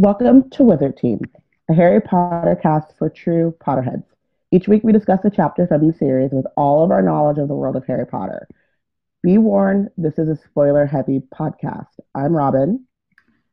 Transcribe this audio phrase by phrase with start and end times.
[0.00, 1.20] Welcome to Wizard Team,
[1.68, 4.04] a Harry Potter cast for true Potterheads.
[4.52, 7.48] Each week we discuss a chapter from the series with all of our knowledge of
[7.48, 8.46] the world of Harry Potter.
[9.24, 11.88] Be warned, this is a spoiler heavy podcast.
[12.14, 12.86] I'm Robin.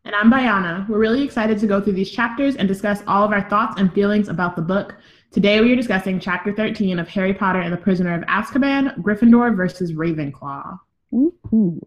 [0.04, 0.88] And I'm Bayana.
[0.88, 3.92] We're really excited to go through these chapters and discuss all of our thoughts and
[3.92, 4.98] feelings about the book.
[5.32, 9.58] Today we are discussing chapter 13 of Harry Potter and the Prisoner of Azkaban, Gryffindor
[9.58, 10.80] versus Ravenclaw.
[11.10, 11.82] Woo-hoo.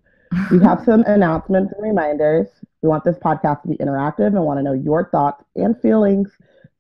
[0.51, 2.49] We have some announcements and reminders.
[2.83, 6.31] We want this podcast to be interactive and want to know your thoughts and feelings.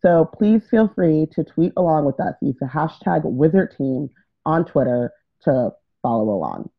[0.01, 2.34] So please feel free to tweet along with us.
[2.41, 4.11] Use the hashtag Wizard Team
[4.47, 5.12] on Twitter
[5.45, 6.71] to follow along.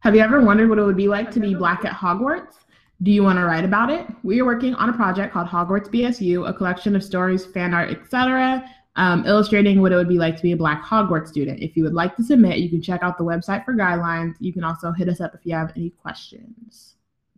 [0.00, 2.54] Have you ever wondered what it would be like to be black at Hogwarts?
[3.02, 4.06] Do you want to write about it?
[4.22, 7.90] We are working on a project called Hogwarts BSU, a collection of stories, fan art,
[7.90, 8.64] etc.,
[8.96, 11.60] um, illustrating what it would be like to be a Black Hogwarts student.
[11.60, 14.34] If you would like to submit, you can check out the website for guidelines.
[14.38, 16.96] You can also hit us up if you have any questions.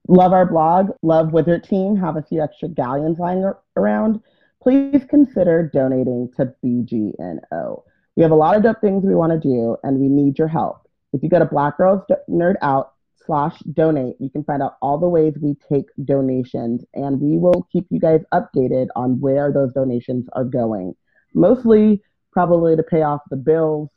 [0.08, 4.20] Love our blog, love Wizard Team, have a few extra galleons lying around.
[4.62, 7.82] Please consider donating to BGNO.
[8.16, 10.48] We have a lot of dope things we want to do, and we need your
[10.48, 10.88] help.
[11.12, 12.92] If you go to Black Girls Nerd Out
[13.24, 17.66] slash donate, you can find out all the ways we take donations, and we will
[17.72, 20.94] keep you guys updated on where those donations are going
[21.34, 23.90] mostly probably to pay off the bills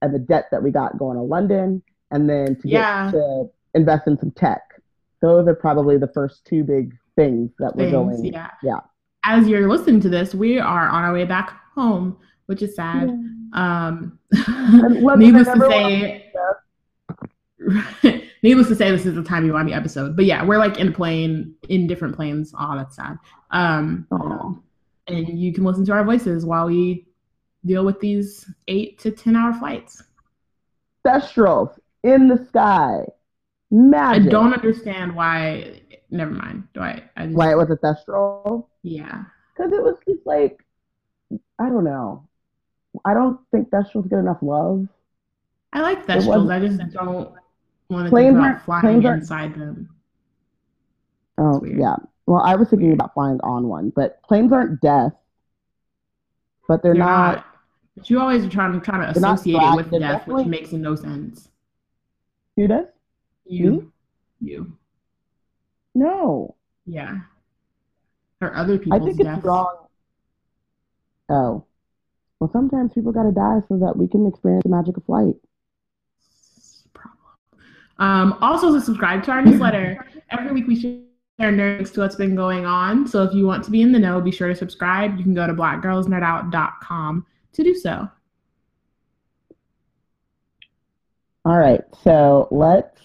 [0.00, 3.06] and the debt that we got going to London, and then to yeah.
[3.06, 4.62] get to invest in some tech.
[5.20, 8.24] Those are probably the first two big things that we're going.
[8.24, 8.50] yeah.
[8.62, 8.80] Yeah.
[9.24, 12.16] As you're listening to this, we are on our way back home,
[12.46, 13.08] which is sad.
[13.52, 16.32] Um, needless to say,
[18.42, 20.16] needless to say, this is the time you want the episode.
[20.16, 22.52] But yeah, we're like in a plane, in different planes.
[22.58, 23.18] Oh, that's sad.
[23.52, 24.54] Um, Aw.
[25.06, 27.06] And you can listen to our voices while we
[27.64, 30.02] deal with these eight to ten hour flights.
[31.06, 33.04] Thestrals in the sky.
[33.70, 34.26] Magic.
[34.26, 35.80] I don't understand why.
[36.10, 36.64] Never mind.
[36.74, 37.02] Do I?
[37.16, 38.66] I just, Why it was a Thestral?
[38.82, 39.24] Yeah.
[39.56, 40.62] Because it was just like,
[41.58, 42.28] I don't know.
[43.04, 44.86] I don't think Thestrals get enough love.
[45.72, 46.52] I like Thestrals.
[46.52, 47.32] I just don't
[47.88, 49.88] want to think about flying inside them.
[51.38, 51.96] Oh, yeah.
[52.26, 55.12] Well, I was thinking about flying on one, but planes aren't death.
[56.68, 57.46] But they're, They're not, not.
[57.96, 60.72] But you always are trying to trying to associate it with they're death, which makes
[60.72, 61.48] no sense.
[62.56, 62.86] Who does?
[63.44, 63.92] You,
[64.40, 64.76] you,
[65.94, 66.54] No.
[66.86, 67.18] yeah.
[68.40, 69.44] Or other I people's think it's deaths.
[69.44, 69.76] wrong.
[71.28, 71.64] Oh.
[72.40, 75.34] Well, sometimes people got to die so that we can experience the magic of flight.
[76.94, 77.18] problem.
[77.98, 80.06] Um, also, to subscribe to our newsletter.
[80.30, 81.00] Every week we share
[81.50, 83.06] nerds to what's been going on.
[83.06, 85.16] So if you want to be in the know, be sure to subscribe.
[85.16, 88.08] You can go to blackgirlsnerdout.com to do so.
[91.44, 91.80] All right.
[92.04, 93.00] So let's.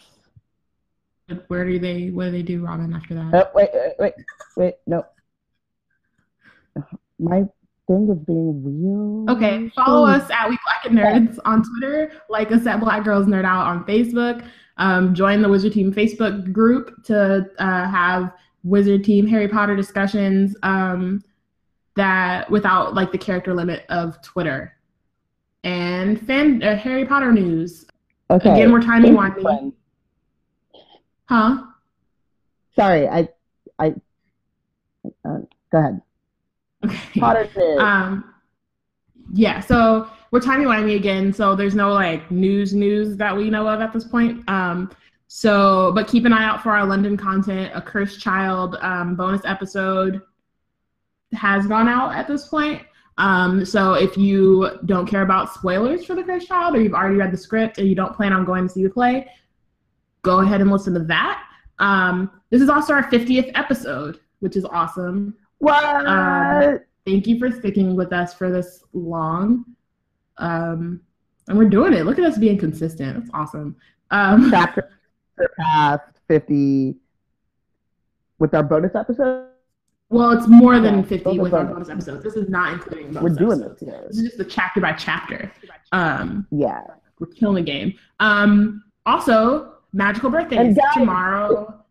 [1.48, 3.34] Where do they what do they do, Robin, after that?
[3.34, 4.14] Oh, wait, wait, wait,
[4.56, 4.76] wait.
[4.86, 5.04] No.
[7.20, 7.44] My
[7.88, 9.36] thing is being real.
[9.36, 12.12] Okay, follow us at We Black and Nerds on Twitter.
[12.30, 14.48] Like us at Black Girls Nerd Out on Facebook.
[14.78, 18.32] Um, join the Wizard Team Facebook group to uh, have
[18.64, 21.24] Wizard Team Harry Potter discussions um,
[21.96, 24.74] that without like the character limit of Twitter.
[25.64, 27.86] And fan uh, Harry Potter news.
[28.30, 28.52] Okay.
[28.52, 29.74] Again, we're timey wimey.
[31.26, 31.64] Huh?
[32.76, 33.28] Sorry, I,
[33.80, 33.96] I.
[35.26, 35.40] Uh,
[35.72, 36.02] go ahead.
[36.86, 37.20] Okay.
[37.20, 37.80] Potter news.
[37.80, 38.34] Um,
[39.34, 41.32] yeah, so we're timey wimey again.
[41.34, 44.48] So there's no like news news that we know of at this point.
[44.50, 44.92] Um,
[45.28, 47.72] so but keep an eye out for our London content.
[47.76, 50.22] A cursed child um, bonus episode
[51.34, 52.82] has gone out at this point.
[53.18, 57.16] Um, so if you don't care about spoilers for the cursed child, or you've already
[57.16, 59.28] read the script and you don't plan on going to see the play,
[60.22, 61.44] go ahead and listen to that.
[61.80, 65.36] Um, this is also our 50th episode, which is awesome.
[65.58, 65.84] what?
[66.06, 69.66] um, thank you for sticking with us for this long.
[70.40, 71.02] Um,
[71.48, 72.06] and we're doing it.
[72.06, 73.18] Look at us being consistent.
[73.18, 73.76] That's awesome.
[74.12, 74.90] Um, chapter
[75.40, 76.96] surpassed 50
[78.40, 79.48] with our bonus episode.
[80.10, 81.90] well, it's more than Yeah, 50 those are with our bonus.
[81.90, 82.24] episodes.
[82.24, 83.80] This is not including bonus We're doing episodes.
[83.80, 84.04] this here.
[84.08, 85.52] This is just the chapter by chapter.
[85.92, 86.82] Um, Yeah.
[87.20, 87.94] we're killing the game.
[88.20, 91.84] Um, also, magical birthdays And tomorrow.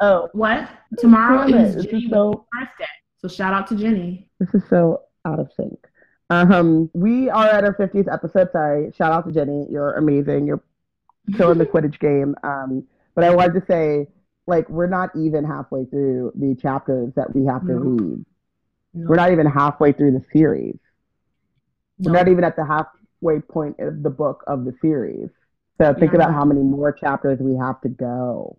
[0.00, 0.68] Oh, What?
[0.98, 2.84] Tomorrow is Ginny's so birthday.
[3.18, 4.28] So shout out to Ginny.
[4.40, 5.78] this is so out of sync.
[6.30, 8.50] Um, we are at our 50th episode.
[8.52, 8.92] Sorry.
[8.96, 9.66] Shout out to Ginny.
[9.70, 10.46] You're amazing.
[10.46, 10.62] You're
[11.36, 12.34] killing the Quidditch game.
[12.42, 14.08] Um, but I wanted to say,
[14.46, 18.24] like, we're not even halfway through the chapters that we have to read.
[18.94, 20.76] We're not even halfway through the series.
[21.98, 25.28] We're not even at the halfway point of the book of the series.
[25.80, 26.16] So think Yeah.
[26.18, 28.58] about how many more chapters we have to go.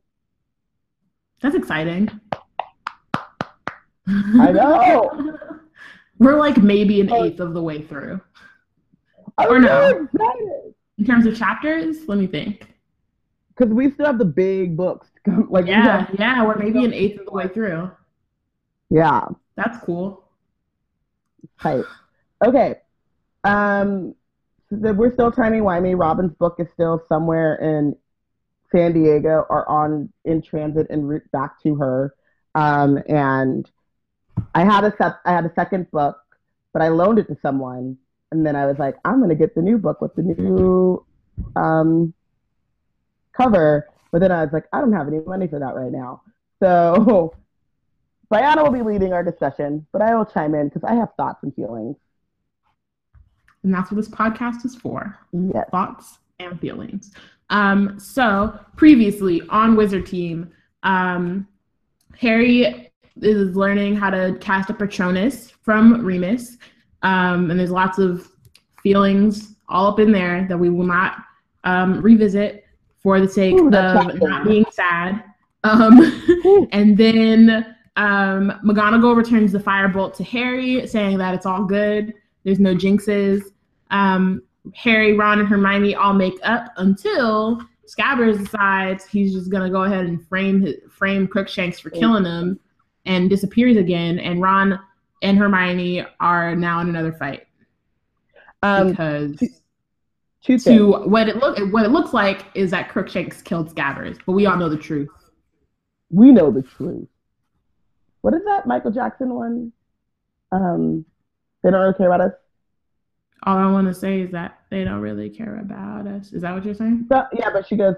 [1.42, 2.10] That's exciting.
[4.08, 5.38] I know.
[6.20, 8.22] We're like maybe an eighth of the way through.
[9.38, 10.08] I'm Or no.
[10.18, 10.74] so.
[10.98, 12.68] In terms of chapters, let me think.
[13.50, 15.48] Because we still have the big books to come.
[15.50, 17.92] Like, Yeah, yeah, we're maybe an eighth of the way through.
[18.90, 19.26] yeah.
[19.58, 20.26] That's cool.
[21.62, 21.86] Tight.
[22.46, 22.76] Okay.
[23.46, 24.16] Um,
[24.70, 25.98] so we're still timey wimey.
[25.98, 27.96] Robin's book is still somewhere in
[28.72, 32.14] San Diego or on in transit en route back to her.
[32.56, 33.70] Um, and
[34.56, 36.18] I had a sep- I had a second book,
[36.74, 37.98] but I loaned it to someone,
[38.32, 41.06] and then I was like, I'm gonna get the new book with the new
[41.56, 42.14] um,
[43.34, 43.90] cover.
[44.12, 46.22] But then I was like, I don't have any money for that right now.
[46.62, 47.36] So
[48.34, 51.44] Brianna will be leading our discussion, but I will chime in because I have thoughts
[51.44, 51.98] and feelings.
[53.64, 55.18] And that's what this podcast is for.
[55.34, 55.68] Yes.
[55.70, 57.12] thoughts and feelings.
[57.50, 60.52] Um, so previously on Wizard Team,
[60.84, 61.48] um,
[62.18, 62.92] Harry
[63.22, 66.58] is learning how to cast a Patronus from Remus,
[67.02, 68.30] um, and there's lots of
[68.82, 71.18] feelings all up in there that we will not
[71.64, 72.66] um, revisit
[73.02, 74.28] for the sake Ooh, of chapter.
[74.28, 75.24] not being sad.
[75.64, 82.14] Um, and then um, McGonagall returns the firebolt to Harry, saying that it's all good.
[82.44, 83.44] There's no jinxes.
[83.92, 89.84] Um, Harry, Ron, and Hermione all make up until Scabbers decides he's just gonna go
[89.84, 92.60] ahead and frame his, frame Crookshanks for killing him,
[93.06, 94.20] and disappears again.
[94.20, 94.80] And Ron
[95.22, 97.48] and Hermione are now in another fight
[98.64, 99.38] Um, because
[100.44, 100.64] two things.
[100.64, 104.46] to what it look what it looks like is that Crookshanks killed Scabbers, but we
[104.46, 105.10] all know the truth.
[106.10, 107.08] We know the truth.
[108.22, 109.72] What is that Michael Jackson one?
[110.52, 111.06] Um,
[111.64, 112.34] they don't really care about us.
[113.44, 116.34] All I want to say is that they don't really care about us.
[116.34, 117.06] Is that what you're saying?
[117.10, 117.96] So, yeah, but she goes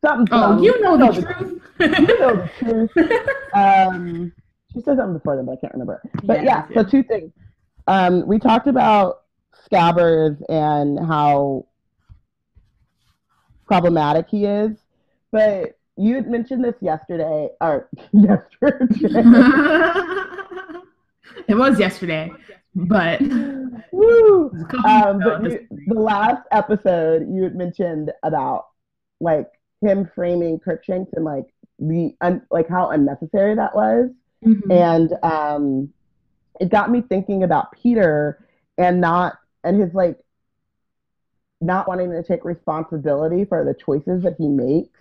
[0.00, 0.28] something.
[0.32, 1.62] Oh, you know the truth.
[1.80, 2.08] You truth.
[2.08, 3.28] You know the truth.
[3.54, 4.32] Um,
[4.72, 6.02] she said something before then, but I can't remember.
[6.24, 7.32] But yeah, Yeah, so two things.
[7.86, 9.22] Um, we talked about
[9.70, 11.66] Scabbers and how
[13.66, 14.76] problematic he is,
[15.32, 19.22] but you had mentioned this yesterday, or yesterday.
[21.48, 22.30] it was yesterday,
[22.74, 23.20] but
[23.92, 24.50] Woo!
[24.84, 28.66] Um, but you, the last episode you had mentioned about
[29.20, 29.48] like
[29.80, 31.46] him framing Crookshanks and like
[31.78, 34.10] the un, like how unnecessary that was,
[34.44, 34.70] Mhm.
[34.70, 35.92] and um,
[36.60, 38.44] it got me thinking about Peter
[38.76, 40.18] and not and his like
[41.60, 45.00] not wanting to take responsibility for the choices that he makes.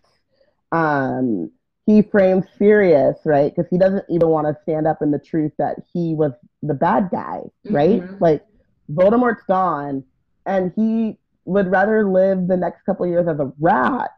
[0.72, 1.52] Um,
[1.86, 5.54] he frames Sirius right because he doesn't even want to stand up in the truth
[5.58, 8.02] that he was the bad guy, right?
[8.02, 8.20] Mhm.
[8.20, 8.46] Like
[8.92, 10.04] Voldemort's gone,
[10.46, 14.12] and he would rather live the next couple years as a rat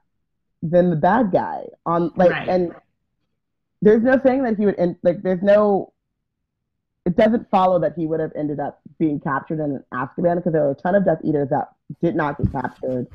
[0.62, 1.64] than the bad guy.
[1.86, 2.50] On like, Right.
[2.50, 2.76] and
[3.82, 4.98] there's no saying that he would end.
[5.04, 5.94] Like, there's no.
[7.06, 10.52] It doesn't follow that he would have ended up being captured in an Azkaban because
[10.52, 11.70] there were a ton of Death Eaters that
[12.02, 13.08] did not get captured,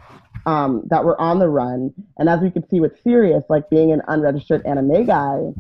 [0.47, 1.93] um, that were on the run.
[2.19, 5.57] And as we could see with Sirius, like being an unregistered Animagus,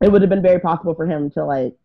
[0.00, 1.76] it would have been very possible for him to like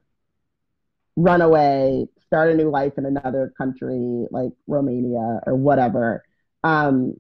[1.18, 6.24] run away, start a new life in another country, like Romania or whatever.
[6.64, 7.20] Um,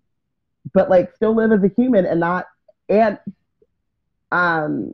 [0.73, 2.45] but like still live as a human and not
[2.89, 3.17] and
[4.31, 4.93] um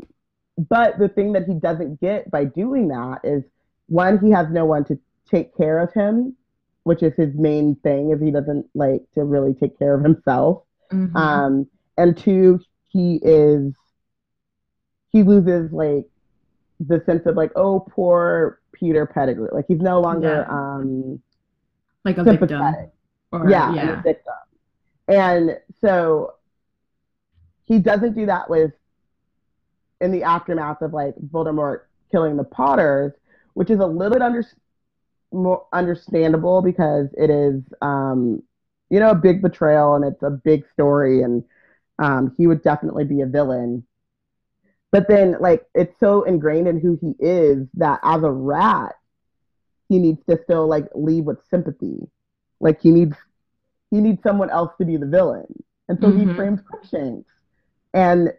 [0.70, 3.44] but the thing that he doesn't get by doing that is
[3.88, 5.00] one, he has no one to
[5.32, 6.36] take care of him,
[6.84, 10.64] which is his main thing, is he doesn't like to really take care of himself.
[10.92, 11.16] Mhm.
[11.16, 12.60] Um, and two,
[12.90, 13.74] he is
[15.12, 16.08] he loses like
[16.80, 19.50] the sense of like, oh, poor Peter Pettigrew.
[19.52, 20.56] Like he's no longer Yeah.
[20.76, 21.22] um
[22.06, 22.62] like a victim.
[23.32, 24.00] Or, yeah, yeah.
[24.00, 24.34] a victim.
[25.10, 26.36] And so
[27.66, 28.72] he doesn't do that with
[30.00, 33.14] in the aftermath of like Voldemort killing the Potters,
[33.54, 34.46] which is a little bit under,
[35.32, 38.42] more understandable because it is um,
[38.90, 41.44] you know a big betrayal and it's a big story and
[41.98, 43.84] um, he would definitely be a villain.
[44.92, 48.96] But then like it's so ingrained in who he is that as a rat,
[49.88, 52.08] he needs to still like leave with sympathy.
[52.60, 53.16] Like he needs
[53.92, 55.46] he needs someone else to be the villain.
[55.88, 56.36] And so he Mhm.
[56.36, 57.30] frames Crookshanks.
[57.94, 58.34] And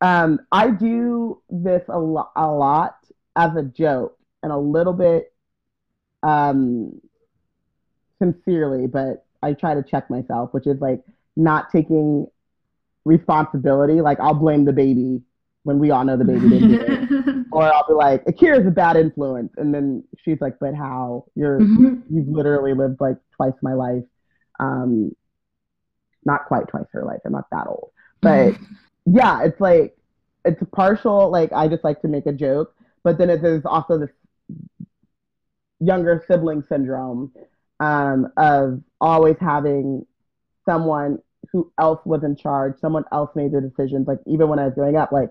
[0.00, 2.96] um, I do this a, lo- a lot
[3.36, 5.32] as a joke and a little bit
[6.22, 7.00] um,
[8.20, 11.02] sincerely, but I try to check myself, which is like
[11.36, 12.26] not taking
[13.04, 14.00] responsibility.
[14.00, 15.22] Like I'll blame the baby
[15.62, 17.08] when we all know the baby didn't do it.
[17.50, 19.54] Or I'll be like, Akira's a bad influence.
[19.56, 21.24] And then she's like, but how?
[21.34, 22.02] You're Mhm.
[22.10, 24.04] you've literally lived like twice my life.
[24.58, 25.14] Um,
[26.24, 27.20] not quite twice her life.
[27.24, 28.54] I'm not that old, but
[29.06, 29.96] yeah, it's like
[30.44, 33.98] it's partial like I just like to make a joke, but then it, there's also
[33.98, 34.10] this
[35.80, 37.32] younger sibling syndrome
[37.80, 40.04] um, of always having
[40.64, 41.18] someone
[41.52, 44.06] who else was in charge, someone else made the decisions.
[44.06, 45.30] Like even when I was growing up, like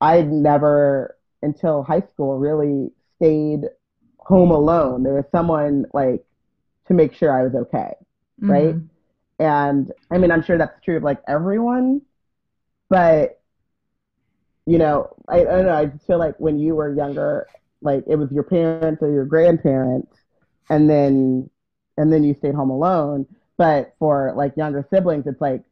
[0.00, 3.62] I never until high school really stayed
[4.18, 5.02] home alone.
[5.02, 6.24] There was someone like
[6.88, 7.92] to make sure I was okay,
[8.40, 8.50] mm-hmm.
[8.50, 8.74] right?
[9.38, 12.02] And I mean, I'm sure that's true of like everyone,
[12.88, 13.40] but
[14.66, 15.74] you know, I, I don't know.
[15.74, 17.46] I just feel like when you were younger,
[17.82, 20.16] like it was your parents or your grandparents,
[20.68, 21.48] and then
[21.96, 23.26] and then you stayed home alone.
[23.56, 25.62] But for like younger siblings, it's like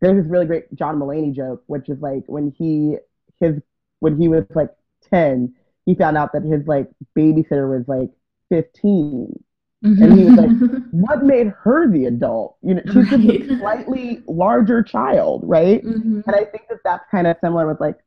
[0.00, 2.96] there's this really great John Mulaney joke, which is like when he
[3.38, 3.60] his
[4.00, 4.70] when he was like
[5.10, 5.54] ten,
[5.86, 8.10] he found out that his like babysitter was like
[8.48, 9.42] fifteen.
[9.84, 10.02] Mm-hmm.
[10.02, 12.56] And he was like, "What made her the adult?
[12.62, 13.38] You know, she's right.
[13.38, 16.20] just a slightly larger child, right?" Mm-hmm.
[16.26, 17.98] And I think that that's kind of similar with like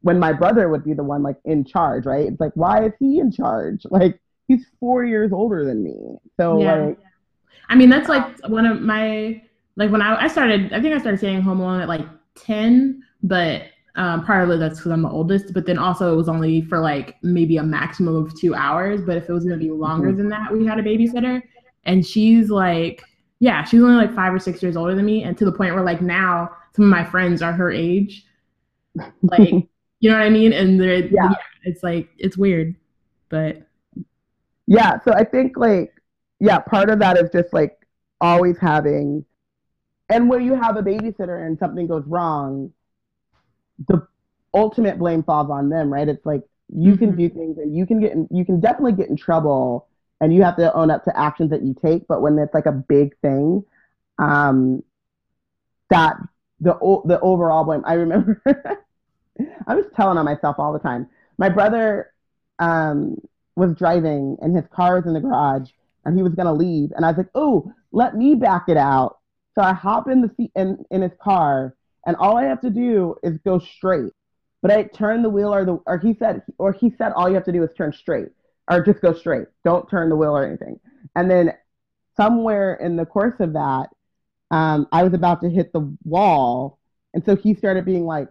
[0.00, 2.26] when my brother would be the one like in charge, right?
[2.26, 3.84] It's like, why is he in charge?
[3.90, 6.16] Like he's four years older than me.
[6.38, 6.74] So yeah.
[6.74, 6.98] like
[7.68, 9.42] I mean that's like one of my
[9.76, 13.02] like when I, I started I think I started staying home alone at like ten,
[13.22, 13.62] but
[13.98, 17.16] um, partly that's because I'm the oldest, but then also it was only for like
[17.22, 19.02] maybe a maximum of two hours.
[19.02, 20.18] But if it was gonna be longer mm-hmm.
[20.18, 21.42] than that, we had a babysitter,
[21.84, 23.02] and she's like,
[23.40, 25.74] yeah, she's only like five or six years older than me, and to the point
[25.74, 28.24] where like now some of my friends are her age,
[29.22, 29.50] like
[30.00, 31.30] you know what I mean, and they're yeah.
[31.30, 32.76] yeah, it's like it's weird,
[33.28, 33.66] but
[34.68, 35.00] yeah.
[35.00, 35.92] So I think like
[36.38, 37.76] yeah, part of that is just like
[38.20, 39.24] always having,
[40.08, 42.72] and when you have a babysitter and something goes wrong
[43.86, 44.06] the
[44.54, 46.08] ultimate blame falls on them, right?
[46.08, 46.42] It's like
[46.74, 47.18] you can mm-hmm.
[47.18, 49.86] do things and you can get in, you can definitely get in trouble
[50.20, 52.66] and you have to own up to actions that you take, but when it's like
[52.66, 53.64] a big thing,
[54.18, 54.82] um,
[55.90, 56.16] that
[56.60, 57.82] the the overall blame.
[57.86, 58.42] I remember
[59.66, 61.08] I was telling on myself all the time.
[61.38, 62.12] My brother
[62.58, 63.16] um,
[63.54, 65.70] was driving and his car was in the garage
[66.04, 69.18] and he was gonna leave, and I was like, "Oh, let me back it out."
[69.54, 71.74] So I hop in the seat in, in his car
[72.06, 74.12] and all I have to do is go straight.
[74.60, 77.34] But I turn the wheel or the or he said or he said all you
[77.34, 78.28] have to do is turn straight
[78.70, 79.46] or just go straight.
[79.64, 80.80] Don't turn the wheel or anything.
[81.14, 81.54] And then
[82.16, 83.88] somewhere in the course of that,
[84.50, 86.78] um, I was about to hit the wall,
[87.14, 88.28] and so he started being like,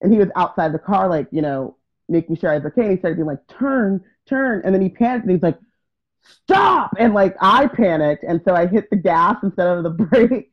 [0.00, 1.76] and he was outside the car, like you know,
[2.08, 2.82] making sure I was okay.
[2.82, 5.24] And he started being like, turn, turn, and then he panicked.
[5.24, 5.58] And he's like,
[6.22, 10.51] stop, and like I panicked, and so I hit the gas instead of the brake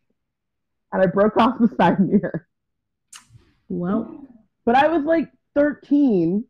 [0.92, 2.48] and I broke off the side mirror.
[3.68, 4.28] Well,
[4.66, 6.44] but I was like 13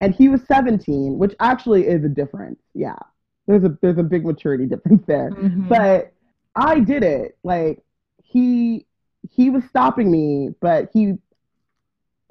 [0.00, 2.60] and he was 17, which actually is a difference.
[2.74, 2.98] Yeah.
[3.46, 5.30] There's a there's a big maturity difference there.
[5.30, 5.68] Mm-hmm.
[5.68, 6.12] But
[6.54, 7.38] I did it.
[7.42, 7.82] Like
[8.22, 8.86] he
[9.30, 11.14] he was stopping me, but he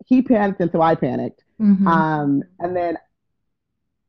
[0.05, 1.43] he panicked and so I panicked.
[1.59, 1.87] Mm-hmm.
[1.87, 2.97] Um and then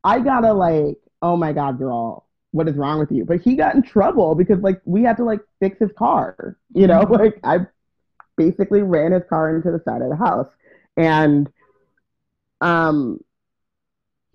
[0.05, 3.25] I gotta like, oh my god, girl, what is wrong with you?
[3.25, 6.57] But he got in trouble because like we had to like fix his car.
[6.75, 7.15] You know, mm-hmm.
[7.15, 7.67] like I
[8.37, 10.49] basically ran his car into the side of the house.
[10.97, 11.51] And
[12.61, 13.19] um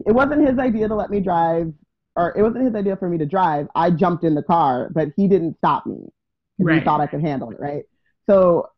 [0.05, 1.73] it wasn't his idea to let me drive
[2.15, 3.67] or it wasn't his idea for me to drive.
[3.75, 6.09] I jumped in the car, but he didn't stop me.
[6.59, 6.79] Right.
[6.79, 7.83] He thought I could handle it, right?
[8.27, 8.69] So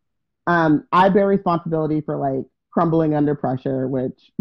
[0.47, 4.31] um I bear responsibility for like crumbling under pressure, which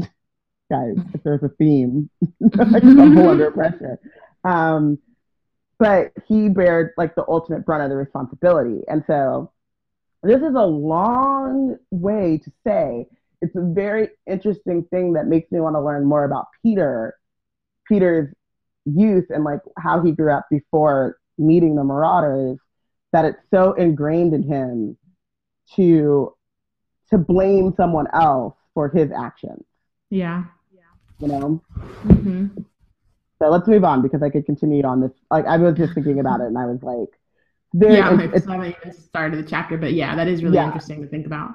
[0.70, 2.10] guys, if there's a theme,
[2.58, 3.98] I crumble under pressure.
[4.48, 4.98] Um,
[5.78, 8.82] but he bared like the ultimate brunt of the responsibility.
[8.88, 9.52] And so
[10.22, 13.06] this is a long way to say
[13.40, 17.14] it's a very interesting thing that makes me want to learn more about Peter,
[17.86, 18.34] Peter's
[18.84, 22.58] youth and like how he grew up before meeting the Marauders,
[23.12, 24.96] that it's so ingrained in him
[25.76, 26.34] to
[27.10, 29.64] to blame someone else for his actions.
[30.10, 30.44] Yeah.
[30.72, 30.80] Yeah.
[31.20, 31.62] You know?
[32.06, 32.62] Mm-hmm.
[33.38, 35.12] So let's move on because I could continue on this.
[35.30, 37.08] Like I was just thinking about it and I was like,
[37.74, 40.66] yeah, it's, it's, not even started the chapter, but yeah, that is really yeah.
[40.66, 41.50] interesting to think about.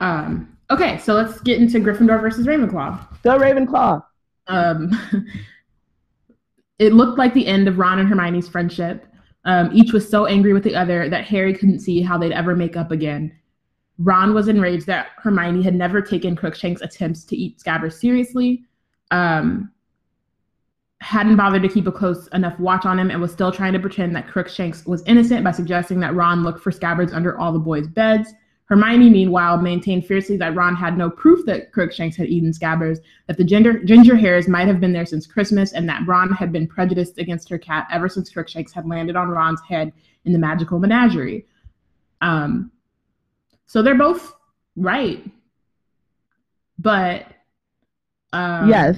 [0.00, 3.22] Um, okay, so let's get into Gryffindor versus Ravenclaw.
[3.22, 4.04] Go Ravenclaw.
[4.46, 4.90] Um,
[6.78, 9.06] it looked like the end of Ron and Hermione's friendship.
[9.46, 12.54] Um, each was so angry with the other that Harry couldn't see how they'd ever
[12.54, 13.32] make up again.
[13.98, 18.64] Ron was enraged that Hermione had never taken Crookshank's attempts to eat Scabbers seriously.
[19.10, 19.70] Um,
[21.04, 23.78] hadn't bothered to keep a close enough watch on him and was still trying to
[23.78, 27.58] pretend that Crookshanks was innocent by suggesting that Ron look for Scabbers under all the
[27.58, 28.32] boys' beds.
[28.64, 33.36] Hermione, meanwhile, maintained fiercely that Ron had no proof that Crookshanks had eaten Scabbers, that
[33.36, 36.66] the ginger, ginger hairs might have been there since Christmas, and that Ron had been
[36.66, 39.92] prejudiced against her cat ever since Crookshanks had landed on Ron's head
[40.24, 41.44] in the magical menagerie.
[42.22, 42.72] Um,
[43.66, 44.34] So they're both
[44.74, 45.22] right.
[46.78, 47.26] But
[48.32, 48.96] um, yes.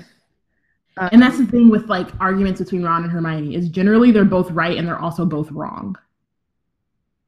[0.98, 4.24] Um, and that's the thing with like arguments between Ron and Hermione is generally they're
[4.24, 5.96] both right and they're also both wrong.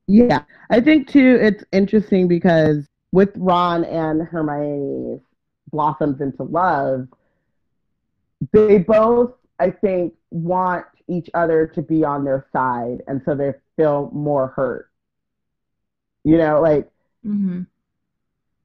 [0.06, 5.20] Yeah, I think too it's interesting because with Ron and Hermione
[5.70, 7.08] blossoms into love,
[8.52, 13.52] they both I think want each other to be on their side and so they
[13.76, 14.90] feel more hurt.
[16.24, 16.90] You know, like
[17.24, 17.62] mm-hmm.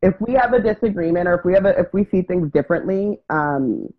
[0.02, 3.20] if we have a disagreement or if we have a, if we see things differently,
[3.30, 3.94] um,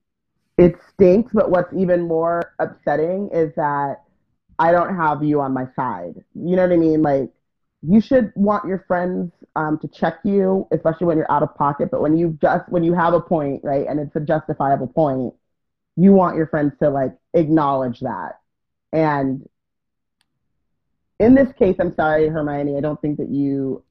[0.57, 1.33] it stinks.
[1.33, 4.03] But what's even more upsetting is that
[4.59, 6.15] I don't have you on my side.
[6.35, 7.03] You know what I mean?
[7.03, 7.31] Like
[7.83, 11.91] you should want your friends um, to check you, especially when you're out of pocket.
[11.91, 15.35] But when you just when you have a point, right, and it's a justifiable point,
[15.97, 18.41] you want your friends to like acknowledge that.
[18.93, 19.49] And
[21.19, 22.77] in this case, I'm sorry, Hermione.
[22.77, 23.83] I don't think that you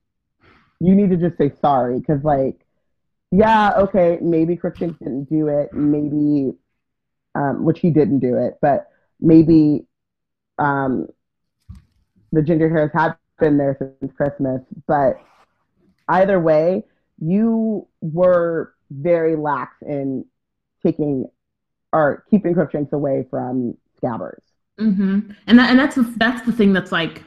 [0.80, 2.63] you need to just say sorry because like
[3.36, 6.54] yeah, okay, maybe Crookshanks didn't do it, maybe,
[7.34, 9.88] um, which he didn't do it, but maybe
[10.60, 11.08] um,
[12.32, 14.62] the ginger hairs have been there since Christmas.
[14.88, 15.20] But
[16.08, 16.84] either way,
[17.20, 20.26] you were very lax in
[20.86, 21.26] taking
[21.92, 24.44] or keeping Crookshanks away from Scabbers.
[24.80, 25.32] Mm-hmm.
[25.48, 27.24] And that, and that's the, that's the thing that's like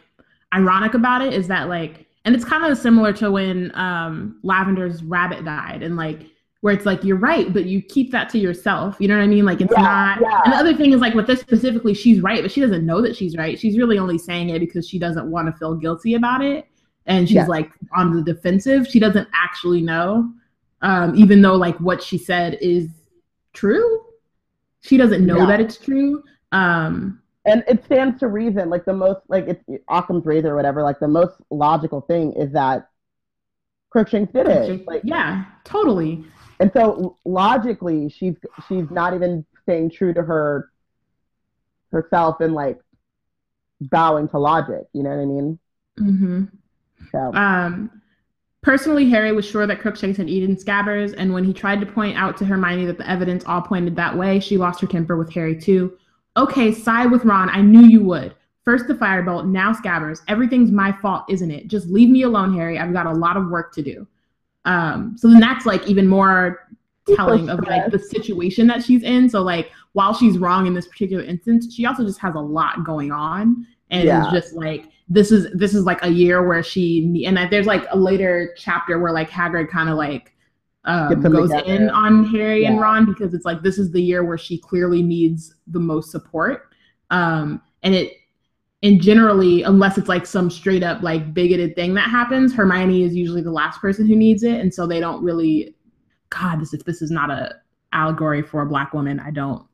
[0.55, 5.03] ironic about it is that like and it's kind of similar to when um, Lavender's
[5.05, 6.27] rabbit died, and like
[6.61, 8.97] where it's like you're right, but you keep that to yourself.
[8.99, 9.45] You know what I mean?
[9.45, 10.21] Like it's yeah, not.
[10.21, 10.41] Yeah.
[10.45, 13.01] And the other thing is like with this specifically, she's right, but she doesn't know
[13.01, 13.57] that she's right.
[13.57, 16.67] She's really only saying it because she doesn't want to feel guilty about it,
[17.07, 17.47] and she's yeah.
[17.47, 18.89] like on the defensive.
[18.89, 20.29] She doesn't actually know,
[20.83, 22.89] um, even though like what she said is
[23.53, 24.03] true.
[24.81, 26.23] She doesn't know that it's true.
[26.51, 28.69] Um, and it stands to reason.
[28.69, 30.83] Like the most, like it's Occam's razor or whatever.
[30.83, 32.89] Like the most logical thing is that
[33.91, 34.87] Crookshanks did it.
[34.87, 36.25] Like yeah, totally.
[36.59, 38.35] And so logically, she's
[38.69, 40.71] she's not even staying true to her
[41.93, 42.81] herself and like
[43.81, 44.87] bowing to logic.
[44.93, 45.59] You know what I mean?
[46.01, 46.45] Mm-hmm.
[47.13, 47.33] So.
[47.35, 48.03] Um.
[48.63, 52.19] Personally, Harry was sure that Crookshanks had eaten Scabbers, and when he tried to point
[52.19, 55.33] out to Hermione that the evidence all pointed that way, she lost her temper with
[55.33, 55.97] Harry too.
[56.37, 57.49] Okay, side with Ron.
[57.51, 58.35] I knew you would.
[58.65, 60.23] First the firebolt, now Scabbers.
[60.29, 61.69] Everything's my fault, isn't it?
[61.69, 62.79] Just leave me alone, Harry.
[62.79, 64.07] I've got a lot of work to do.
[64.65, 66.69] Um, so then that's like even more
[67.15, 69.29] telling of like the situation that she's in.
[69.29, 72.85] So like while she's wrong in this particular instance, she also just has a lot
[72.85, 74.25] going on, and yeah.
[74.25, 77.87] it's just like this is this is like a year where she and there's like
[77.91, 80.35] a later chapter where like Hagrid kind of like
[80.87, 81.65] um, goes together.
[81.65, 82.71] in on Harry yeah.
[82.71, 86.11] and Ron because it's like this is the year where she clearly needs the most
[86.11, 86.75] support.
[87.11, 88.15] Um, and it
[88.83, 93.15] and generally, unless it's like some straight up like bigoted thing that happens, Hermione is
[93.15, 95.75] usually the last person who needs it, and so they don't really.
[96.31, 97.55] God, this if this is not a
[97.93, 99.65] allegory for a black woman, I don't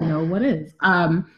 [0.00, 0.74] know what is.
[0.80, 1.30] Um,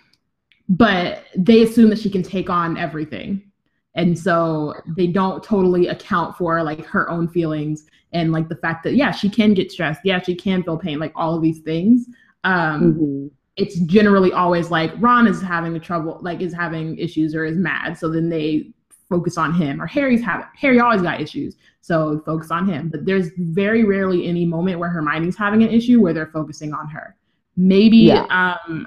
[0.68, 3.50] but they assume that she can take on everything
[3.94, 8.84] and so they don't totally account for like her own feelings and like the fact
[8.84, 11.60] that yeah she can get stressed yeah she can feel pain like all of these
[11.60, 12.06] things
[12.44, 13.26] um mm-hmm.
[13.56, 17.56] it's generally always like ron is having a trouble like is having issues or is
[17.56, 18.70] mad so then they
[19.08, 23.04] focus on him or harry's having harry always got issues so focus on him but
[23.04, 27.16] there's very rarely any moment where hermione's having an issue where they're focusing on her
[27.56, 28.58] maybe yeah.
[28.68, 28.86] um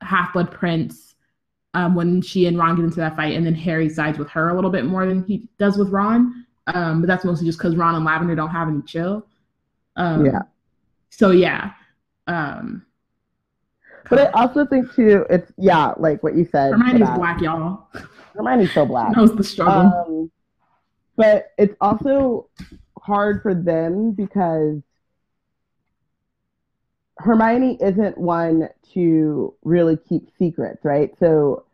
[0.00, 1.06] half-blood prince
[1.76, 4.48] um, when she and Ron get into that fight, and then Harry sides with her
[4.48, 6.45] a little bit more than he does with Ron.
[6.66, 9.26] Um, but that's mostly just because Ron and Lavender don't have any chill.
[9.96, 10.42] Um, yeah.
[11.10, 11.72] So yeah.
[12.26, 12.84] Um,
[14.08, 16.72] but I also think too, it's yeah, like what you said.
[16.72, 17.88] Hermione's black, y'all.
[18.34, 19.16] Hermione's so black.
[19.16, 20.04] Knows the struggle.
[20.06, 20.30] Um,
[21.16, 22.48] but it's also
[23.00, 24.82] hard for them because
[27.18, 31.16] Hermione isn't one to really keep secrets, right?
[31.18, 31.64] So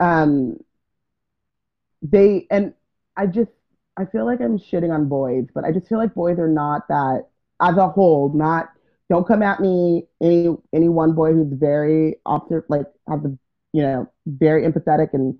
[0.00, 0.58] um
[2.04, 2.74] they and
[3.16, 3.50] I just
[3.96, 6.86] I feel like I'm shitting on boys, but I just feel like boys are not
[6.88, 7.26] that
[7.60, 8.70] as a whole, not
[9.10, 13.36] don't come at me any any one boy who's very obser- like has a
[13.72, 15.38] you know very empathetic and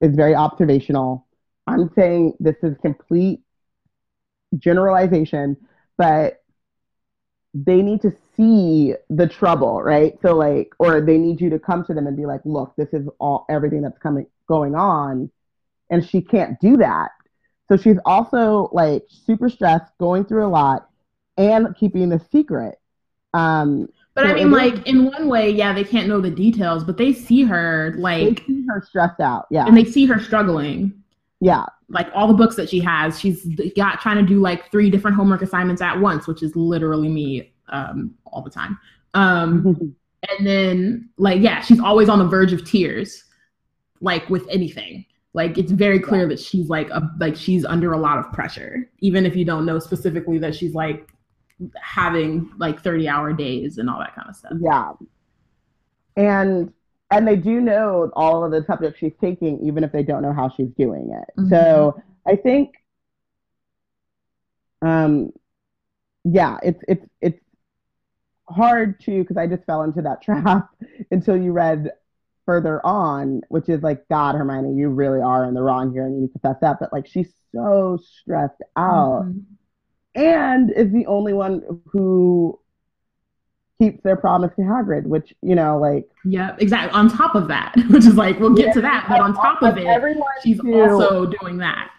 [0.00, 1.26] is very observational.
[1.66, 3.40] I'm saying this is complete
[4.58, 5.56] generalization,
[5.96, 6.42] but
[7.54, 10.18] they need to see the trouble, right?
[10.22, 12.88] So like, or they need you to come to them and be like, look, this
[12.92, 15.30] is all everything that's coming going on,
[15.92, 17.10] and she can't do that.
[17.68, 20.88] So she's also like super stressed, going through a lot,
[21.36, 22.80] and keeping a secret.
[23.34, 26.82] Um, but so I mean, like in one way, yeah, they can't know the details,
[26.82, 30.18] but they see her like they see her stressed out, yeah, and they see her
[30.18, 30.92] struggling.
[31.40, 31.64] Yeah.
[31.88, 33.44] Like all the books that she has, she's
[33.76, 37.52] got trying to do like three different homework assignments at once, which is literally me
[37.68, 38.78] um, all the time.
[39.14, 39.94] Um,
[40.38, 43.24] and then like yeah, she's always on the verge of tears,
[44.00, 45.04] like with anything.
[45.34, 46.28] Like it's very clear yeah.
[46.28, 49.64] that she's like a like she's under a lot of pressure, even if you don't
[49.64, 51.10] know specifically that she's like
[51.80, 54.52] having like 30 hour days and all that kind of stuff.
[54.60, 54.92] Yeah.
[56.16, 56.72] And
[57.10, 60.32] and they do know all of the subjects she's taking, even if they don't know
[60.32, 61.40] how she's doing it.
[61.40, 61.50] Mm-hmm.
[61.50, 62.74] So I think,
[64.80, 65.32] um,
[66.24, 67.40] yeah, it's it's it's
[68.48, 70.70] hard to because I just fell into that trap
[71.10, 71.90] until you read
[72.46, 76.14] further on, which is like, God, Hermione, you really are in the wrong here, and
[76.14, 76.78] you need to fess that.
[76.80, 80.20] But like, she's so stressed out, mm-hmm.
[80.20, 82.58] and is the only one who
[83.82, 86.92] keeps their promise to Hagrid, which you know, like yeah, exactly.
[86.92, 89.62] On top of that, which is like we'll get yeah, to that, but on top
[89.62, 91.90] of, of it, she's to, also doing that.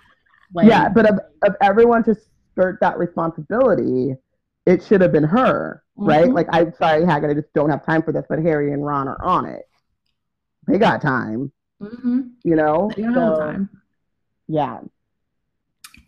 [0.53, 2.15] Like, yeah, but of, of everyone to
[2.51, 4.15] skirt that responsibility,
[4.65, 6.07] it should have been her, mm-hmm.
[6.07, 6.29] right?
[6.29, 9.07] Like I'm sorry, Hagrid, I just don't have time for this, but Harry and Ron
[9.07, 9.63] are on it.
[10.67, 12.21] They got time, mm-hmm.
[12.43, 12.89] you know.
[12.95, 13.69] They got so, time.
[14.47, 14.79] Yeah.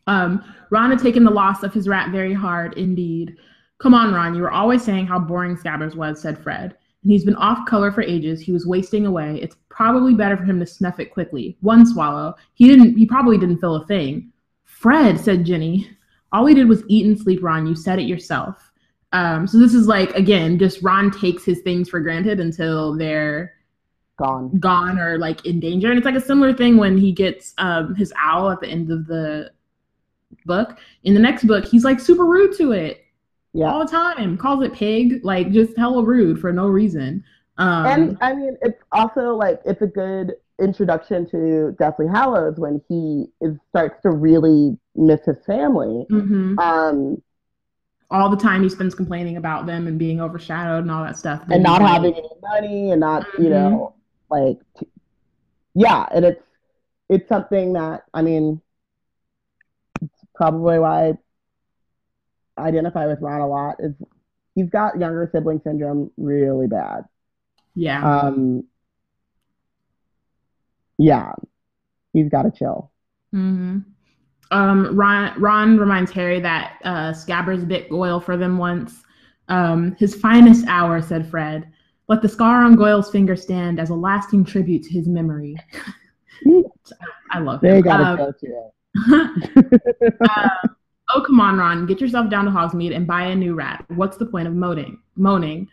[0.07, 3.37] Um, Ron had taken the loss of his rat very hard indeed.
[3.79, 6.75] Come on, Ron, you were always saying how boring Scabbers was, said Fred.
[7.03, 8.41] And he's been off color for ages.
[8.41, 9.39] He was wasting away.
[9.41, 11.57] It's probably better for him to snuff it quickly.
[11.61, 12.35] One swallow.
[12.53, 14.31] He didn't he probably didn't feel a thing.
[14.63, 15.89] Fred, said Ginny.
[16.31, 17.67] All he did was eat and sleep, Ron.
[17.67, 18.71] You said it yourself.
[19.13, 23.53] Um, so this is like again, just Ron takes his things for granted until they're
[24.17, 25.89] gone gone or like in danger.
[25.89, 28.91] And it's like a similar thing when he gets um his owl at the end
[28.91, 29.51] of the
[30.45, 30.77] book.
[31.03, 33.05] In the next book, he's like super rude to it
[33.53, 33.71] yeah.
[33.71, 34.37] all the time.
[34.37, 37.23] Calls it pig, like just hella rude for no reason.
[37.57, 42.81] Um, and I mean, it's also like it's a good introduction to Deathly Hallows when
[42.87, 46.05] he is, starts to really miss his family.
[46.11, 46.59] Mm-hmm.
[46.59, 47.21] Um,
[48.11, 51.43] all the time he spends complaining about them and being overshadowed and all that stuff,
[51.49, 53.43] and not having any money and not, mm-hmm.
[53.43, 53.94] you know,
[54.41, 54.89] like,
[55.73, 56.43] yeah, and it's
[57.09, 58.61] it's something that I mean,
[60.01, 61.09] it's probably why
[62.57, 63.93] i identify with Ron a lot is
[64.55, 67.03] he's got younger sibling syndrome really bad.
[67.75, 68.19] Yeah.
[68.21, 68.63] Um.
[70.97, 71.33] Yeah,
[72.13, 72.91] he's got to chill.
[73.31, 73.79] hmm
[74.51, 74.95] Um.
[74.95, 79.03] Ron Ron reminds Harry that uh, Scabbers bit Goyle for them once.
[79.49, 79.95] Um.
[79.99, 81.71] His finest hour, said Fred.
[82.07, 85.55] Let the scar on Goyle's finger stand as a lasting tribute to his memory.
[87.31, 87.71] I love him.
[87.71, 88.71] They gotta um, go
[90.29, 90.49] uh,
[91.13, 93.85] Oh, come on, Ron, get yourself down to Hogsmeade and buy a new rat.
[93.89, 94.99] What's the point of moaning?
[95.15, 95.67] Moaning.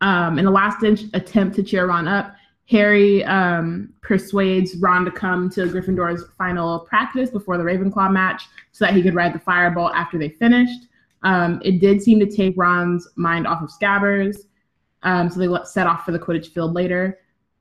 [0.00, 2.34] Um, in the last inch attempt to cheer Ron up,
[2.70, 8.84] Harry um, persuades Ron to come to Gryffindor's final practice before the Ravenclaw match so
[8.84, 10.86] that he could ride the firebolt after they finished.
[11.24, 14.36] Um, it did seem to take Ron's mind off of Scabbers,
[15.02, 17.20] um, so they set off for the Quidditch field later.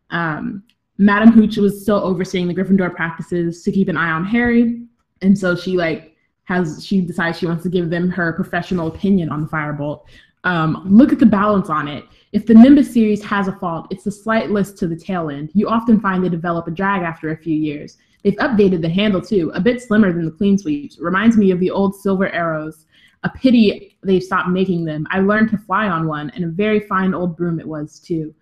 [0.10, 0.63] Um,
[0.97, 4.84] Madam Hooch was still overseeing the Gryffindor practices to keep an eye on Harry,
[5.21, 9.30] and so she like has she decides she wants to give them her professional opinion
[9.30, 10.06] on the firebolt.
[10.43, 12.06] Um, look at the balance on it.
[12.32, 15.52] If the Nimbus series has a fault, it's the slight list to the tail end.
[15.54, 17.97] You often find they develop a drag after a few years.
[18.23, 21.00] They've updated the handle too, a bit slimmer than the clean sweeps.
[21.00, 22.86] Reminds me of the old silver arrows.
[23.23, 25.08] A pity they've stopped making them.
[25.10, 28.34] I learned to fly on one, and a very fine old broom it was too.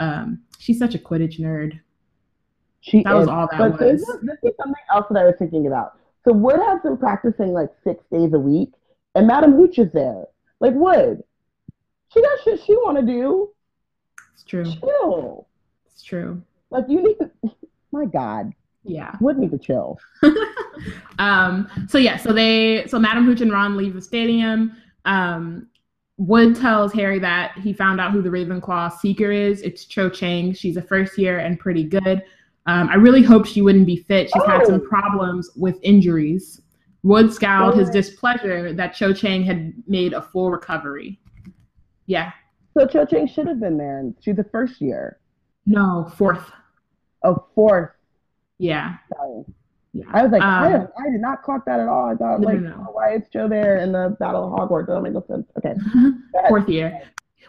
[0.00, 1.78] Um, she's such a Quidditch nerd.
[2.80, 3.20] She that is.
[3.20, 3.78] was all that but was.
[3.80, 5.98] This is, this is something else that I was thinking about.
[6.24, 8.72] So Wood has been practicing like six days a week,
[9.14, 10.24] and Madam Hooch is there.
[10.60, 11.22] Like Wood,
[12.12, 13.50] she got shit she want to do.
[14.34, 14.64] It's true.
[14.64, 15.48] Chill.
[15.86, 16.42] It's true.
[16.70, 17.30] Like you need to.
[17.92, 18.52] My God.
[18.84, 19.14] Yeah.
[19.20, 19.98] Wood need to chill.
[21.18, 21.68] um.
[21.88, 22.16] So yeah.
[22.16, 22.86] So they.
[22.86, 24.76] So Madam Hooch and Ron leave the stadium.
[25.04, 25.68] Um.
[26.18, 29.60] Wood tells Harry that he found out who the Ravenclaw seeker is.
[29.62, 30.52] It's Cho Chang.
[30.52, 32.22] She's a first year and pretty good.
[32.66, 34.28] Um, I really hope she wouldn't be fit.
[34.28, 34.46] She's oh.
[34.46, 34.88] had some oh.
[34.88, 36.60] problems with injuries.
[37.02, 41.18] Wood scowled his displeasure that Cho Chang had made a full recovery.
[42.06, 42.30] Yeah.
[42.78, 44.04] So Cho Chang should have been there.
[44.20, 45.18] She's the first year.
[45.66, 46.52] No, fourth.
[47.24, 47.90] Oh, fourth.
[48.58, 48.96] Yeah.
[49.16, 49.44] Sorry.
[49.94, 50.06] Yeah.
[50.10, 52.06] I was like, um, I, I, did not clock that at all.
[52.06, 52.86] I thought, no, like, no, no.
[52.88, 54.86] Oh, why is Cho there in the Battle of Hogwarts?
[54.86, 55.46] That make no sense.
[55.58, 55.74] Okay.
[56.48, 57.02] Fourth year.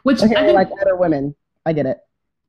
[0.04, 1.36] Which okay, I think, like other women.
[1.66, 2.00] I get it.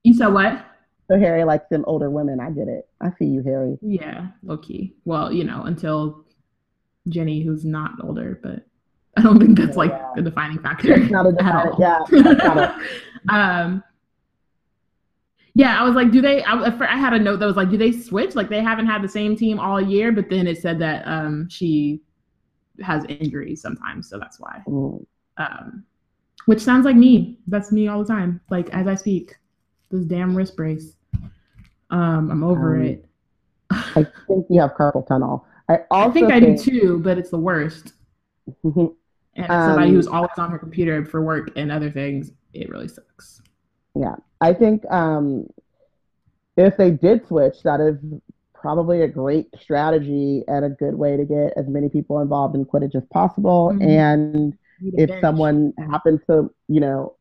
[0.03, 0.65] You said what?
[1.09, 2.41] So Harry likes them older women.
[2.41, 2.89] I get it.
[3.01, 3.79] I see you, Harry.
[3.83, 4.93] Yeah, okay.
[5.05, 6.25] Well, you know, until
[7.09, 8.67] Ginny, who's not older, but
[9.17, 10.13] I don't think that's like yeah.
[10.17, 10.95] a defining factor.
[10.95, 12.79] It's not a defining, yeah.
[13.29, 13.85] um,
[15.55, 16.43] Yeah, I was like, do they?
[16.43, 18.35] I, I had a note that was like, do they switch?
[18.35, 21.49] Like they haven't had the same team all year, but then it said that um,
[21.49, 22.01] she
[22.83, 24.62] has injuries sometimes, so that's why.
[24.67, 25.07] Mm.
[25.37, 25.85] Um,
[26.47, 27.38] which sounds like me.
[27.47, 28.40] That's me all the time.
[28.51, 29.37] Like as I speak,
[29.90, 30.97] this damn wrist brace.
[31.90, 33.05] Um, I'm over um, it.
[33.71, 35.47] I think you have carpal tunnel.
[35.69, 37.93] I also I think, think I do too, but it's the worst.
[38.64, 42.88] and somebody who's um, always on her computer for work and other things, it really
[42.88, 43.40] sucks.
[43.95, 45.47] Yeah, I think um,
[46.57, 47.97] if they did switch, that is
[48.55, 52.65] probably a great strategy and a good way to get as many people involved in
[52.65, 53.71] Quidditch as possible.
[53.73, 53.89] Mm-hmm.
[53.89, 55.21] And if bench.
[55.21, 57.15] someone happens to, you know,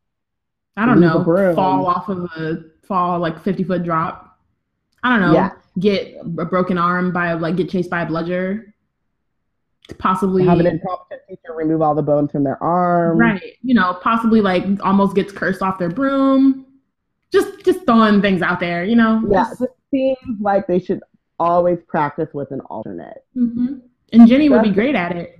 [0.75, 4.39] I don't know, fall off of a fall like fifty foot drop.
[5.03, 5.33] I don't know.
[5.33, 5.51] Yeah.
[5.79, 8.72] Get a broken arm by like get chased by a bludger.
[9.97, 13.17] Possibly have an incompetent teacher remove all the bones from their arm.
[13.17, 13.57] Right.
[13.61, 16.65] You know, possibly like almost gets cursed off their broom.
[17.31, 19.21] Just just throwing things out there, you know.
[19.29, 19.45] Yeah.
[19.49, 21.01] Just, it seems like they should
[21.37, 23.25] always practice with an alternate.
[23.35, 23.79] Mm-hmm.
[24.13, 25.37] And Ginny would be great at it.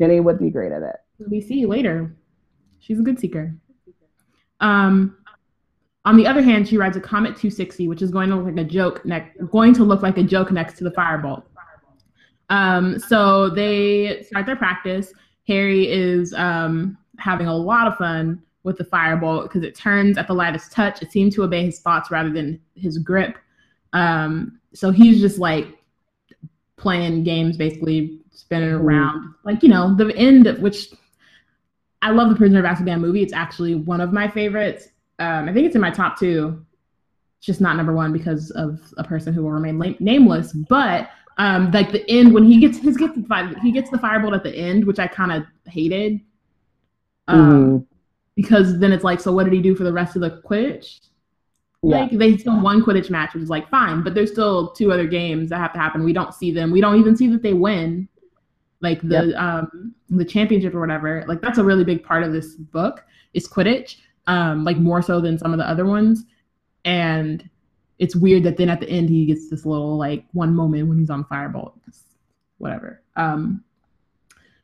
[0.00, 0.96] Ginny would be great at it.
[1.28, 2.16] We see you later.
[2.78, 3.54] She's a good seeker.
[4.60, 5.18] Um,
[6.04, 8.64] on the other hand, she rides a Comet 260, which is going to look like
[8.64, 11.42] a joke next, going to look like a joke next to the Firebolt.
[12.48, 15.12] Um, so they start their practice.
[15.46, 20.26] Harry is um, having a lot of fun with the Firebolt because it turns at
[20.26, 21.02] the lightest touch.
[21.02, 23.38] It seemed to obey his thoughts rather than his grip.
[23.92, 25.66] Um, so he's just like
[26.76, 28.86] playing games, basically spinning mm-hmm.
[28.86, 29.34] around.
[29.44, 30.88] Like you know, the end, of which
[32.02, 33.22] I love the Prisoner of Azkaban movie.
[33.22, 34.88] It's actually one of my favorites.
[35.18, 36.64] Um, I think it's in my top two.
[37.38, 40.52] It's just not number one because of a person who will remain la- nameless.
[40.52, 43.98] But um, like the end when he gets his gets the fire, he gets the
[43.98, 46.20] firebolt at the end, which I kind of hated.
[47.28, 47.84] Um, mm-hmm.
[48.36, 51.00] Because then it's like, so what did he do for the rest of the Quidditch?
[51.82, 52.00] Yeah.
[52.00, 55.06] Like they still won Quidditch match, which is like fine, but there's still two other
[55.06, 56.04] games that have to happen.
[56.04, 56.70] We don't see them.
[56.70, 58.08] We don't even see that they win,
[58.80, 59.40] like the yep.
[59.40, 61.24] um the championship or whatever.
[61.28, 65.20] Like that's a really big part of this book is Quidditch, um, like more so
[65.20, 66.24] than some of the other ones.
[66.84, 67.48] And
[67.98, 70.98] it's weird that then at the end he gets this little like one moment when
[70.98, 71.72] he's on Firebolt,
[72.58, 73.02] whatever.
[73.16, 73.64] Um,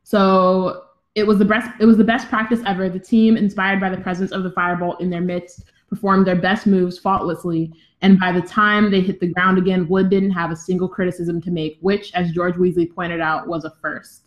[0.02, 1.70] so it was the best.
[1.80, 2.88] It was the best practice ever.
[2.88, 6.66] The team, inspired by the presence of the Firebolt in their midst, performed their best
[6.66, 7.72] moves faultlessly.
[8.00, 11.40] And by the time they hit the ground again, Wood didn't have a single criticism
[11.42, 14.22] to make, which, as George Weasley pointed out, was a first.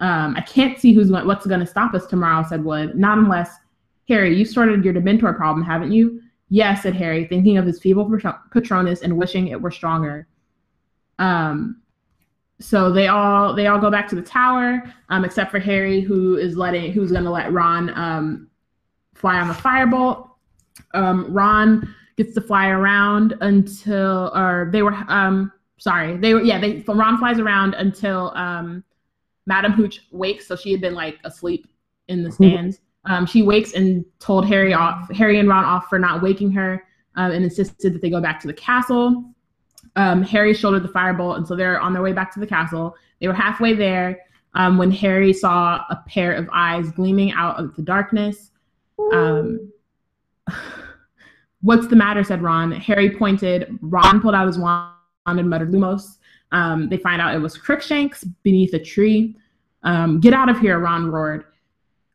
[0.00, 2.96] Um, I can't see who's what's going to stop us tomorrow, said Wood.
[2.96, 3.50] Not unless
[4.08, 6.22] Harry, you started your Dementor problem, haven't you?
[6.50, 8.10] Yes, said Harry, thinking of his feeble
[8.50, 10.26] Patronus and wishing it were stronger.
[11.18, 11.82] Um,
[12.60, 16.36] so they all they all go back to the tower, um, except for Harry, who
[16.36, 18.50] is letting who's going to let Ron um,
[19.14, 20.30] fly on the firebolt.
[20.94, 26.58] Um, Ron gets to fly around until, or they were, um, sorry, they were, yeah,
[26.58, 28.82] they, Ron flies around until um,
[29.46, 30.46] Madam Hooch wakes.
[30.46, 31.68] So she had been like asleep
[32.08, 32.80] in the stands.
[33.08, 36.84] Um, she wakes and told Harry off, Harry and Ron off for not waking her,
[37.16, 39.24] um, and insisted that they go back to the castle.
[39.96, 42.94] Um, Harry shouldered the firebolt, and so they're on their way back to the castle.
[43.20, 44.20] They were halfway there
[44.54, 48.50] um, when Harry saw a pair of eyes gleaming out of the darkness.
[49.12, 49.72] Um,
[51.62, 52.22] What's the matter?
[52.22, 52.70] said Ron.
[52.70, 53.76] Harry pointed.
[53.80, 54.92] Ron pulled out his wand
[55.26, 56.18] and muttered Lumos.
[56.52, 59.34] Um, they find out it was Crookshanks beneath a tree.
[60.20, 61.46] Get out of here, Ron roared.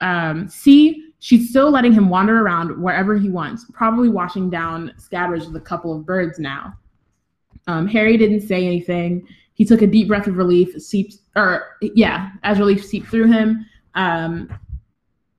[0.03, 5.47] Um, see, she's still letting him wander around wherever he wants, probably washing down Scabbers
[5.47, 6.73] with a couple of birds now.
[7.67, 9.25] Um, Harry didn't say anything.
[9.53, 13.65] He took a deep breath of relief, seeped, or yeah, as relief seeped through him.
[13.95, 14.53] Um,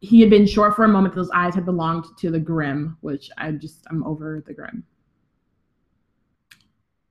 [0.01, 3.31] he had been sure for a moment those eyes had belonged to the Grim, which
[3.37, 4.83] I just I'm over the Grim.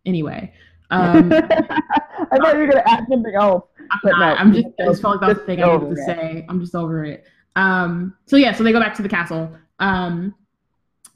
[0.08, 0.52] Anyway,
[0.90, 3.66] um, I thought you were gonna add something else.
[3.92, 4.20] I'm not.
[4.20, 4.68] No, I'm just.
[4.80, 6.06] I just felt like that's the thing I needed to it.
[6.06, 6.46] say.
[6.50, 7.26] I'm just over it.
[7.56, 8.16] Um.
[8.26, 8.54] So yeah.
[8.54, 9.56] So they go back to the castle.
[9.80, 10.36] Um.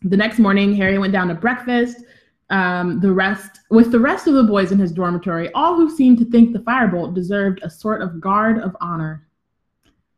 [0.04, 2.04] The next morning, Harry went down to breakfast.
[2.50, 6.18] Um, the rest, with the rest of the boys in his dormitory, all who seemed
[6.20, 9.28] to think the firebolt deserved a sort of guard of honor,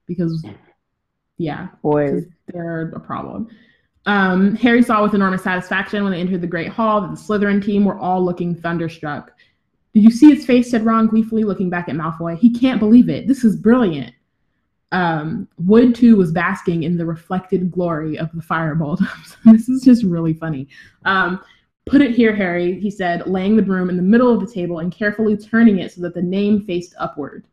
[0.05, 0.45] because
[1.37, 3.47] yeah, boys, they're a problem.
[4.05, 7.63] Um, Harry saw with enormous satisfaction when they entered the Great Hall that the Slytherin
[7.63, 9.31] team were all looking thunderstruck.
[9.93, 10.69] Did you see his face?
[10.69, 12.37] said Ron gleefully, looking back at Malfoy.
[12.37, 13.27] He can't believe it.
[13.27, 14.13] This is brilliant.
[14.91, 18.99] Um, Wood too was basking in the reflected glory of the firebolt.
[19.45, 20.67] this is just really funny.
[21.05, 21.41] Um,
[21.89, 24.77] Put it here, Harry, he said, laying the broom in the middle of the table
[24.77, 27.47] and carefully turning it so that the name faced upward.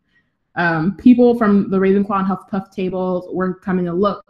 [0.56, 4.22] Um, people from the Ravenclaw and Hufflepuff tables were coming to look.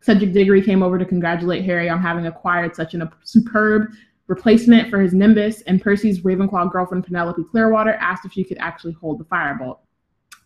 [0.00, 3.88] Cedric Diggory came over to congratulate Harry on having acquired such a superb
[4.28, 8.92] replacement for his Nimbus, and Percy's Ravenclaw girlfriend Penelope Clearwater asked if she could actually
[8.92, 9.78] hold the firebolt.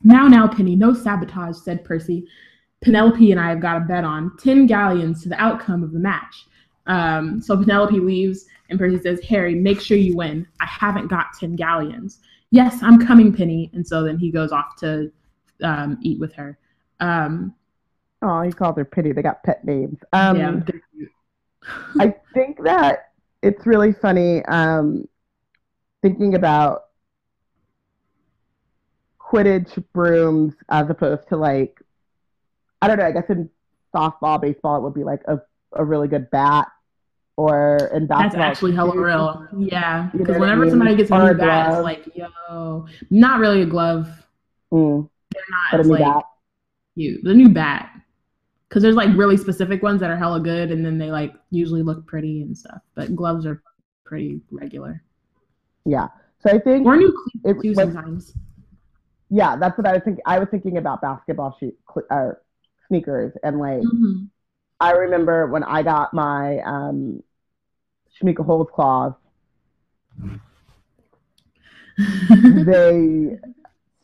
[0.05, 2.27] Now, now, Penny, no sabotage, said Percy.
[2.81, 6.01] Penelope and I have got a bet on 10 galleons to the outcome of the
[6.01, 6.47] match.
[6.87, 10.47] Um, so Penelope leaves, and Percy says, Harry, make sure you win.
[10.61, 12.19] I haven't got 10 galleons.
[12.51, 13.71] Yes, I'm coming, Penny.
[13.73, 15.13] And so then he goes off to
[15.63, 16.59] um, eat with her.
[17.01, 17.55] Um,
[18.21, 19.13] oh, he called her Penny.
[19.13, 19.99] They got pet names.
[20.13, 20.61] Um, yeah,
[22.01, 23.13] I think that
[23.43, 25.09] it's really funny um,
[26.03, 26.87] thinking about
[29.33, 31.81] Quidditch brooms as opposed to like
[32.81, 33.07] I don't know.
[33.07, 33.49] I guess in
[33.95, 35.41] softball, baseball, it would be like a,
[35.73, 36.69] a really good bat,
[37.37, 38.41] or in basketball.
[38.41, 39.47] That's actually hella real.
[39.57, 44.09] Yeah, because whenever somebody gets a new bat, it's like yo, not really a glove.
[44.73, 45.09] Mm.
[45.33, 46.25] They're not as like bat.
[46.97, 47.21] you.
[47.23, 47.93] The new bat
[48.73, 51.83] because there's like really specific ones that are hella good and then they like usually
[51.83, 53.63] look pretty and stuff but gloves are
[54.03, 55.03] pretty regular
[55.85, 58.33] yeah so i think or new cleats too sometimes
[59.33, 61.73] yeah that's what i was thinking i was thinking about basketball shoe
[62.11, 62.31] uh,
[62.87, 64.25] sneakers and like mm-hmm.
[64.81, 67.23] i remember when i got my um
[68.21, 69.17] Chamique Holdsclaws
[72.67, 73.39] they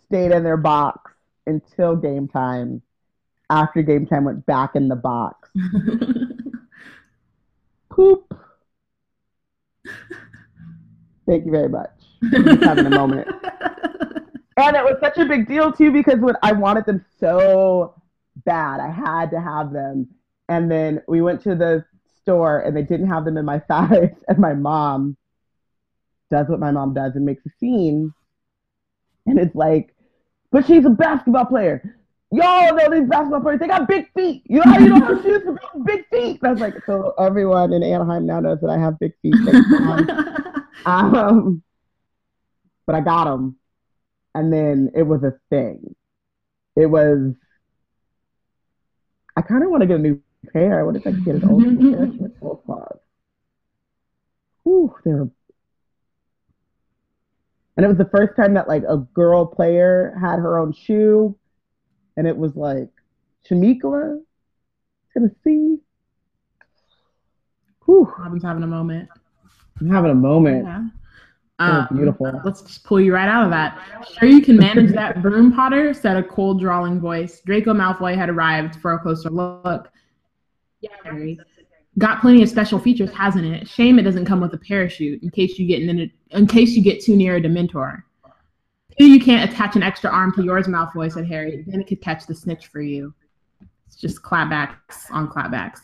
[0.07, 1.12] stayed in their box
[1.47, 2.83] until game time
[3.51, 5.49] after game time went back in the box.
[7.91, 8.35] Poop.
[11.27, 11.91] Thank you very much.
[12.23, 13.29] I'm having a moment.
[14.59, 17.94] And it was such a big deal too because when I wanted them so
[18.44, 20.09] bad, I had to have them.
[20.49, 21.85] And then we went to the
[22.23, 24.14] store and they didn't have them in my size.
[24.27, 25.16] And my mom
[26.31, 28.12] does what my mom does and makes a scene.
[29.27, 29.94] And it's like,
[30.51, 31.99] but she's a basketball player
[32.31, 34.42] y'all know these basketball players, they got big feet.
[34.47, 36.40] You know how you don't have shoes for big feet?
[36.42, 39.35] That's like, so everyone in Anaheim now knows that I have big feet.
[40.87, 41.62] um,
[42.87, 43.57] but I got them.
[44.38, 45.96] And then it was a thing.
[46.77, 47.35] It was,
[49.37, 50.22] I kind of want to get a new
[50.53, 50.79] pair.
[50.79, 51.64] I wonder if I could get an old
[52.40, 52.98] pair of claws.
[54.62, 55.29] Whew, they were
[57.77, 61.37] and it was the first time that like a girl player had her own shoe
[62.16, 62.90] and it was like
[63.51, 64.20] Chamique,
[65.12, 65.79] Tennessee.
[67.87, 68.12] Whew.
[68.16, 69.09] Robin's having a moment.
[69.81, 70.64] I'm having a moment.
[70.64, 70.85] Yeah.
[71.59, 72.40] Um, beautiful.
[72.44, 74.07] Let's just pull you right out of that.
[74.18, 77.40] Sure, you can manage that broom, Potter, said a cold, drawling voice.
[77.44, 79.90] Draco Malfoy had arrived for a closer look.
[80.81, 81.40] Yeah, Harry.
[81.99, 83.68] Got plenty of special features, hasn't it?
[83.68, 86.83] Shame it doesn't come with a parachute in case you get in, in case you
[86.83, 88.05] get too near a Dementor
[89.07, 91.64] you can't attach an extra arm to yours, Malfoy, said Harry.
[91.66, 93.14] Then it could catch the snitch for you.
[93.87, 95.81] It's just clapbacks on clapbacks.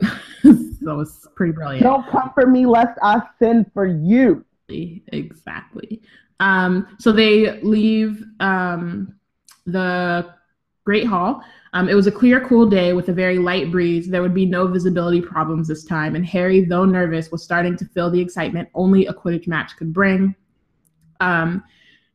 [0.82, 1.82] so it's pretty brilliant.
[1.82, 4.44] Don't come for me lest I sin for you.
[4.68, 6.02] Exactly.
[6.40, 9.14] Um, so they leave um,
[9.66, 10.34] the
[10.84, 11.42] Great Hall.
[11.74, 14.08] Um, it was a clear, cool day with a very light breeze.
[14.08, 17.84] There would be no visibility problems this time, and Harry, though nervous, was starting to
[17.84, 20.34] feel the excitement only a Quidditch match could bring.
[21.20, 21.62] Um,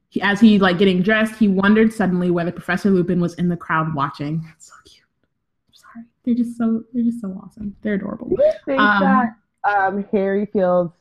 [0.09, 3.57] he, as he like getting dressed, he wondered suddenly whether Professor Lupin was in the
[3.57, 4.41] crowd watching.
[4.43, 5.03] That's so cute.
[5.67, 7.75] I'm sorry, they're just so they're just so awesome.
[7.81, 8.29] They're adorable.
[8.29, 9.35] Do you think um, that
[9.69, 10.91] um, Harry feels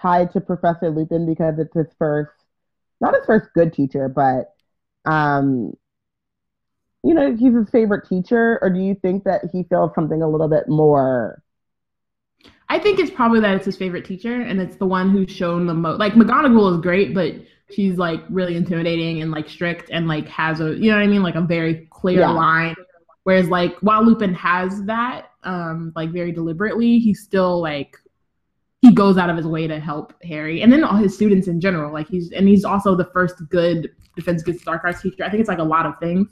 [0.00, 2.32] tied to Professor Lupin because it's his first,
[3.00, 4.54] not his first good teacher, but
[5.10, 5.72] um,
[7.02, 10.28] you know, he's his favorite teacher, or do you think that he feels something a
[10.28, 11.42] little bit more?
[12.68, 15.66] I think it's probably that it's his favorite teacher, and it's the one who's shown
[15.66, 15.98] the most.
[15.98, 17.34] Like McGonagall is great, but
[17.70, 21.06] she's like really intimidating and like strict and like has a you know what I
[21.06, 22.30] mean like a very clear yeah.
[22.30, 22.74] line.
[23.24, 27.96] Whereas like while Lupin has that um like very deliberately, he's still like
[28.82, 31.60] he goes out of his way to help Harry and then all his students in
[31.60, 31.92] general.
[31.92, 35.24] Like he's and he's also the first good defense against dark arts teacher.
[35.24, 36.28] I think it's like a lot of things.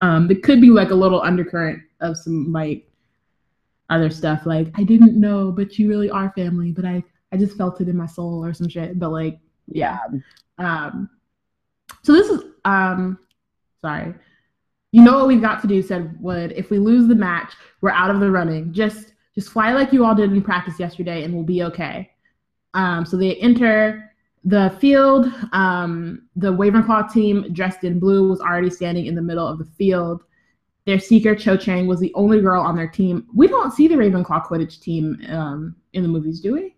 [0.00, 2.88] Um, there could be like a little undercurrent of some like
[3.90, 7.56] other stuff like I didn't know, but you really are family, but I I just
[7.56, 8.98] felt it in my soul or some shit.
[8.98, 9.98] But like yeah.
[10.58, 11.10] Um,
[12.02, 13.18] so this is um,
[13.80, 14.14] sorry.
[14.92, 16.52] You know what we've got to do, said Wood.
[16.56, 18.72] If we lose the match, we're out of the running.
[18.72, 22.10] Just just fly like you all did in practice yesterday and we'll be okay.
[22.74, 24.10] Um, so they enter
[24.42, 25.32] the field.
[25.52, 29.64] Um, the Ravenclaw team, dressed in blue, was already standing in the middle of the
[29.64, 30.24] field.
[30.86, 33.28] Their seeker, Cho Chang, was the only girl on their team.
[33.32, 36.74] We don't see the Ravenclaw Quidditch team um, in the movies, do we?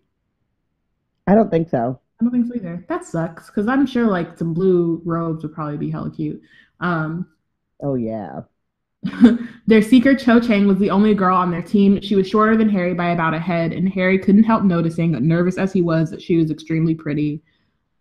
[1.25, 1.99] I don't think so.
[2.19, 2.85] I don't think so either.
[2.89, 6.39] That sucks because I'm sure like some blue robes would probably be hella cute.
[6.79, 7.25] Um,
[7.81, 8.41] oh yeah.
[9.67, 12.01] their seeker Cho Chang was the only girl on their team.
[12.01, 15.57] She was shorter than Harry by about a head, and Harry couldn't help noticing, nervous
[15.57, 17.41] as he was, that she was extremely pretty.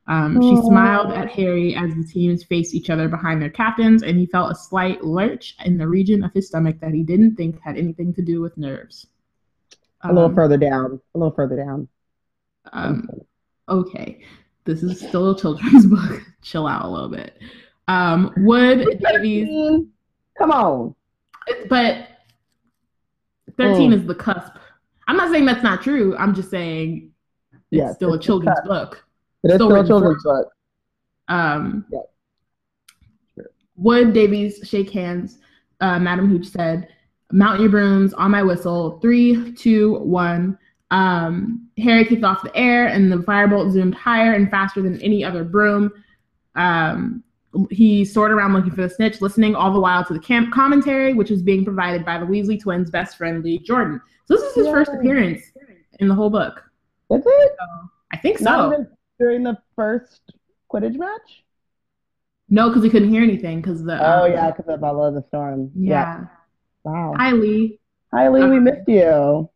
[0.07, 4.18] Um, she smiled at Harry as the teams faced each other behind their captains, and
[4.18, 7.61] he felt a slight lurch in the region of his stomach that he didn't think
[7.62, 9.07] had anything to do with nerves.
[10.03, 11.01] Um, a little um, further down.
[11.14, 11.88] A little further down.
[12.72, 13.09] Um,
[13.68, 14.20] okay,
[14.64, 16.22] this is still a children's book.
[16.42, 17.38] Chill out a little bit.
[17.86, 19.86] Um, Wood Davies?
[20.41, 20.95] Come on.
[21.68, 22.09] But
[23.59, 23.95] thirteen mm.
[23.95, 24.55] is the cusp.
[25.07, 26.16] I'm not saying that's not true.
[26.16, 27.11] I'm just saying
[27.53, 29.05] it's yes, still it's a children's book.
[29.45, 30.49] It is still a children's book.
[31.28, 31.99] Um, yeah.
[33.34, 33.51] Sure.
[33.76, 35.38] Wood Davies shake hands?
[35.80, 36.88] Uh, Madam Hooch said,
[37.32, 38.99] "Mount your brooms on my whistle.
[39.01, 40.59] Three, two, one.
[40.91, 45.22] Um, Harry kicked off the air, and the firebolt zoomed higher and faster than any
[45.22, 45.93] other broom.
[46.55, 47.22] Um,
[47.70, 51.14] he soared around looking for the snitch, listening all the while to the camp commentary,
[51.14, 54.01] which was being provided by the Weasley twins' best friend Lee Jordan.
[54.26, 55.42] So this is his first appearance
[55.98, 56.62] in the whole book.
[57.11, 57.53] Is it?
[57.59, 58.86] So, I think so
[59.20, 60.32] during the first
[60.72, 61.44] Quidditch match?
[62.48, 63.98] No, because he couldn't hear anything because the.
[64.05, 65.70] Oh um, yeah, because of all of the storm.
[65.76, 65.92] Yeah.
[65.92, 66.24] yeah.
[66.82, 67.14] Wow.
[67.16, 67.78] Hi Lee.
[68.12, 69.48] Hi Lee, we missed you.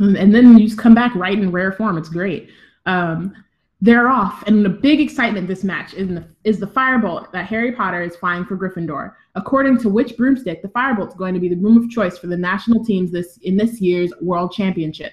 [0.00, 1.98] And then you just come back right in rare form.
[1.98, 2.50] It's great.
[2.86, 3.34] Um,
[3.82, 7.72] they're off, and the big excitement this match is the is the firebolt that Harry
[7.72, 9.14] Potter is flying for Gryffindor.
[9.34, 12.36] According to which broomstick, the firebolt's going to be the broom of choice for the
[12.36, 15.12] national teams this in this year's World Championship.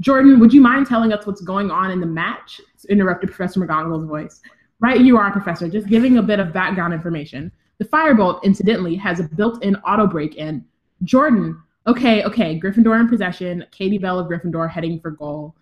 [0.00, 2.60] Jordan, would you mind telling us what's going on in the match?
[2.88, 4.40] Interrupted Professor McGonagall's voice.
[4.80, 5.68] Right, you are, Professor.
[5.68, 7.52] Just giving a bit of background information.
[7.78, 10.64] The firebolt, incidentally, has a built-in auto break in.
[11.04, 13.64] Jordan, okay, okay, Gryffindor in possession.
[13.70, 15.54] Katie Bell of Gryffindor heading for goal.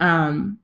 [0.00, 0.58] Um,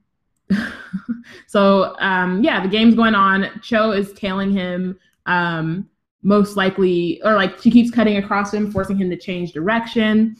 [1.46, 3.60] so um, yeah, the game's going on.
[3.62, 4.98] Cho is tailing him.
[5.26, 5.88] Um,
[6.22, 10.36] most likely, or like she keeps cutting across him, forcing him to change direction.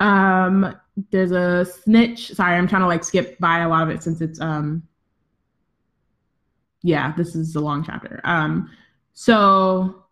[0.00, 0.76] Um,
[1.10, 2.32] there's a snitch.
[2.32, 4.82] Sorry, I'm trying to like skip by a lot of it since it's um
[6.82, 8.20] yeah, this is a long chapter.
[8.24, 8.70] Um
[9.12, 10.03] so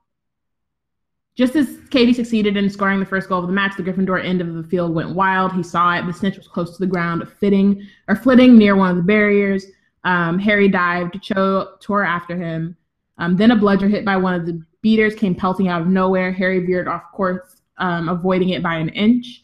[1.34, 4.40] just as Katie succeeded in scoring the first goal of the match, the Gryffindor end
[4.40, 5.52] of the field went wild.
[5.52, 6.06] He saw it.
[6.06, 9.66] The snitch was close to the ground, fitting or flitting near one of the barriers.
[10.04, 11.22] Um, Harry dived.
[11.22, 12.76] Cho tore after him.
[13.18, 16.32] Um, then a bludger hit by one of the beaters came pelting out of nowhere.
[16.32, 19.42] Harry veered off course, um, avoiding it by an inch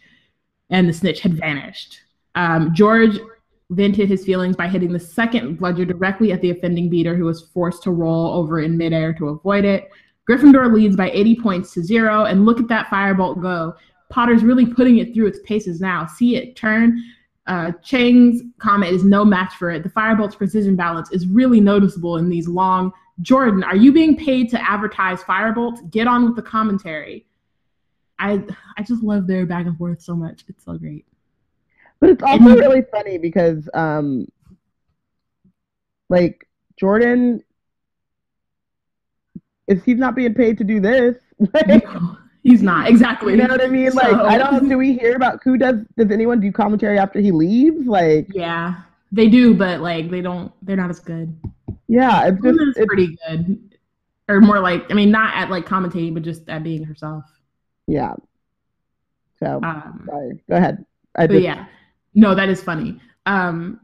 [0.71, 2.01] and the snitch had vanished.
[2.35, 3.19] Um, George
[3.71, 7.49] vented his feelings by hitting the second bludger directly at the offending beater, who was
[7.53, 9.91] forced to roll over in midair to avoid it.
[10.29, 13.75] Gryffindor leads by 80 points to zero, and look at that firebolt go.
[14.11, 16.07] Potter's really putting it through its paces now.
[16.07, 17.03] See it turn.
[17.47, 19.83] Uh, Chang's Comet is no match for it.
[19.83, 22.93] The firebolt's precision balance is really noticeable in these long.
[23.23, 25.91] Jordan, are you being paid to advertise firebolt?
[25.91, 27.27] Get on with the commentary.
[28.19, 28.45] I
[28.77, 30.45] I just love their back and forth so much.
[30.49, 31.07] It's so great.
[32.01, 34.27] But it's also really funny because um
[36.11, 36.47] like
[36.79, 37.43] Jordan
[39.69, 41.17] if he's not being paid to do this.
[41.69, 42.89] no, he's not.
[42.89, 43.35] Exactly.
[43.35, 43.93] You know what I mean?
[43.93, 47.21] Like so, I don't do we hear about who does does anyone do commentary after
[47.21, 47.87] he leaves?
[47.87, 48.83] Like Yeah.
[49.13, 51.39] They do, but like they don't they're not as good.
[51.87, 53.77] Yeah, it's just it's, pretty good.
[54.29, 57.25] Or more like I mean not at like commentating, but just at being herself.
[57.87, 58.15] Yeah.
[59.39, 60.43] So um, sorry.
[60.49, 60.85] Go ahead.
[61.17, 61.43] I just...
[61.43, 61.67] yeah.
[62.15, 63.01] No, that is funny.
[63.27, 63.81] Um,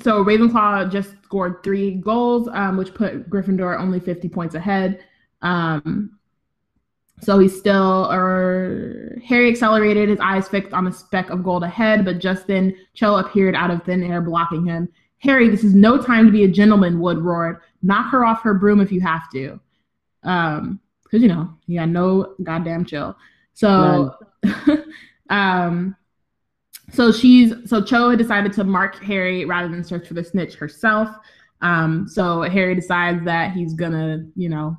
[0.00, 5.04] so Ravenclaw just scored three goals, um, which put Gryffindor only 50 points ahead.
[5.42, 6.18] Um,
[7.20, 12.04] so he's still, or Harry accelerated, his eyes fixed on a speck of gold ahead,
[12.04, 14.88] but just then Cho appeared out of thin air, blocking him.
[15.18, 17.60] Harry, this is no time to be a gentleman, Wood roared.
[17.82, 19.58] Knock her off her broom if you have to.
[20.22, 23.16] Um, because you know he had no goddamn chill.
[23.52, 24.16] So,
[25.30, 25.94] um,
[26.94, 30.54] so she's so Cho had decided to mark Harry rather than search for the snitch
[30.54, 31.08] herself.
[31.60, 34.76] Um, so Harry decides that he's gonna, you know,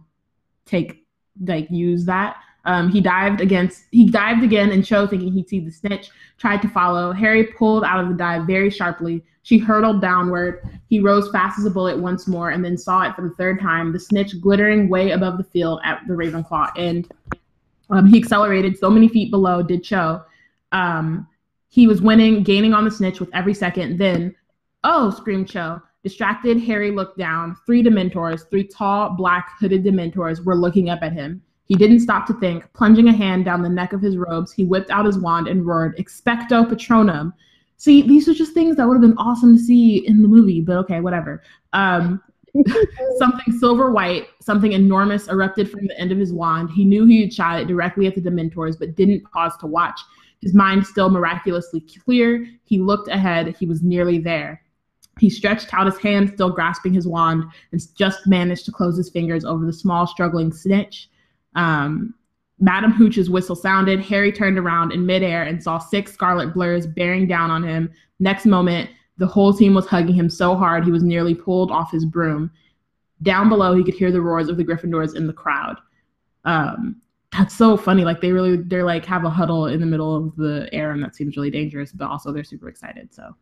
[0.65, 1.05] take
[1.45, 2.37] like use that.
[2.65, 6.61] Um, he dived against he dived again and Cho thinking he'd see the snitch, tried
[6.61, 7.11] to follow.
[7.11, 9.23] Harry pulled out of the dive very sharply.
[9.43, 10.67] She hurtled downward.
[10.87, 13.61] He rose fast as a bullet once more and then saw it for the third
[13.61, 17.11] time, the snitch glittering way above the field at the Ravenclaw end.
[17.91, 20.23] Um, he accelerated so many feet below, did Cho.
[20.71, 21.27] Um,
[21.75, 23.97] he was winning, gaining on the snitch with every second.
[23.97, 24.33] Then,
[24.85, 25.81] oh, screamed Cho.
[26.03, 27.57] Distracted, Harry looked down.
[27.65, 31.41] Three Dementors, three tall, black, hooded Dementors, were looking up at him.
[31.65, 32.71] He didn't stop to think.
[32.71, 35.67] Plunging a hand down the neck of his robes, he whipped out his wand and
[35.67, 37.33] roared, Expecto Patronum.
[37.75, 40.61] See, these are just things that would have been awesome to see in the movie,
[40.61, 41.43] but okay, whatever.
[41.73, 42.23] Um,
[43.17, 46.69] something silver white, something enormous erupted from the end of his wand.
[46.69, 49.99] He knew he had shot it directly at the Dementors, but didn't pause to watch.
[50.45, 53.55] His mind still miraculously clear, he looked ahead.
[53.59, 54.61] He was nearly there.
[55.19, 59.09] He stretched out his hand, still grasping his wand, and just managed to close his
[59.09, 61.09] fingers over the small, struggling snitch.
[61.55, 62.13] Um,
[62.59, 63.99] Madam Hooch's whistle sounded.
[64.01, 67.91] Harry turned around in midair and saw six scarlet blurs bearing down on him.
[68.19, 71.91] Next moment, the whole team was hugging him so hard he was nearly pulled off
[71.91, 72.51] his broom.
[73.23, 75.77] Down below, he could hear the roars of the Gryffindors in the crowd.
[76.43, 77.01] Um,
[77.37, 78.03] that's so funny.
[78.03, 81.03] Like they really, they're like have a huddle in the middle of the air, and
[81.03, 81.91] that seems really dangerous.
[81.91, 83.13] But also, they're super excited.
[83.13, 83.35] So,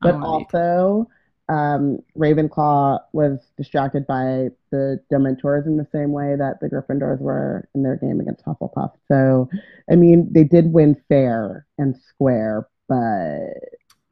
[0.00, 1.08] but also,
[1.48, 7.68] um, Ravenclaw was distracted by the Dementors in the same way that the Gryffindors were
[7.74, 8.92] in their game against Hufflepuff.
[9.08, 9.48] So,
[9.90, 13.50] I mean, they did win fair and square, but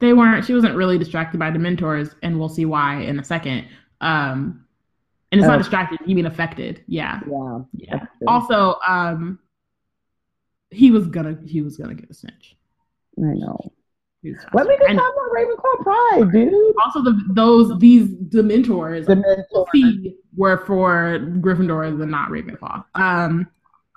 [0.01, 0.45] they weren't.
[0.45, 3.67] She wasn't really distracted by Dementors, and we'll see why in a second.
[4.01, 4.62] Um,
[5.33, 5.51] and it's oh.
[5.51, 5.99] not distracted.
[6.07, 6.85] You mean affected?
[6.87, 7.21] Yeah.
[7.29, 7.59] Yeah.
[7.73, 8.05] Yeah.
[8.27, 9.39] Also, um,
[10.71, 12.57] he was gonna he was gonna get a snitch.
[13.19, 13.73] I know.
[14.53, 16.77] Let me just talk about Ravenclaw Pride, dude.
[16.85, 20.15] Also, the those these Dementors, Dementors.
[20.37, 22.85] were for Gryffindors and not Ravenclaw.
[22.95, 23.49] Um,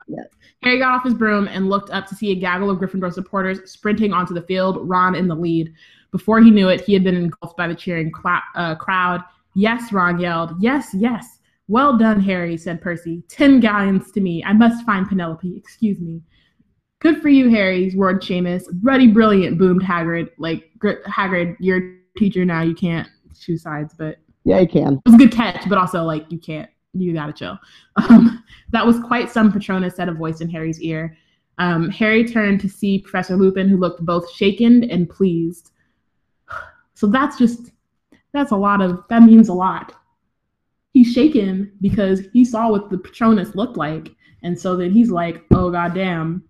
[0.08, 0.26] yes.
[0.64, 3.72] Harry got off his broom and looked up to see a gaggle of Gryffindor supporters
[3.72, 4.90] sprinting onto the field.
[4.90, 5.72] Ron in the lead.
[6.12, 9.22] Before he knew it, he had been engulfed by the cheering cl- uh, crowd.
[9.56, 10.54] Yes, Ron yelled.
[10.60, 11.40] Yes, yes.
[11.68, 13.24] Well done, Harry, said Percy.
[13.30, 14.44] Ten galleons to me.
[14.44, 15.58] I must find Penelope.
[15.58, 16.22] Excuse me.
[17.00, 18.64] Good for you, Harry, roared Seamus.
[18.84, 20.30] Ruddy brilliant, boomed Hagrid.
[20.38, 22.62] Like, Hagrid, you're a teacher now.
[22.62, 23.08] You can't
[23.40, 24.18] choose sides, but.
[24.44, 24.94] Yeah, you can.
[24.94, 26.70] It was a good catch, but also, like, you can't.
[26.94, 27.58] You gotta chill.
[28.10, 31.18] Um, that was quite some Patronus said a voice in Harry's ear.
[31.58, 35.72] Um, Harry turned to see Professor Lupin, who looked both shaken and pleased.
[36.98, 37.72] So that's just,
[38.36, 39.94] that's a lot of, that means a lot.
[40.94, 44.16] He's shaken because he saw what the Patronus looked like.
[44.44, 46.44] And so then he's like, oh, goddamn,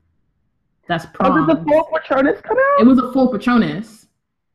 [0.88, 1.50] that's Prongs.
[1.50, 2.82] Oh, did the full Patronus come out?
[2.82, 4.08] It was a full Patronus.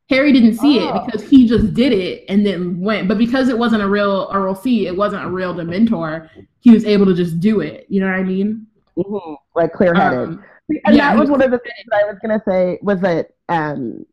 [0.09, 0.89] Harry didn't see oh.
[0.97, 3.07] it because he just did it and then went.
[3.07, 6.29] But because it wasn't a real, see, it wasn't a real Dementor,
[6.59, 7.85] he was able to just do it.
[7.89, 8.67] You know what I mean?
[8.97, 9.33] Mm-hmm.
[9.55, 10.19] Like clear headed.
[10.19, 10.43] Um,
[10.85, 13.31] and yeah, that was one of the things I was going to say was that
[13.49, 14.05] um,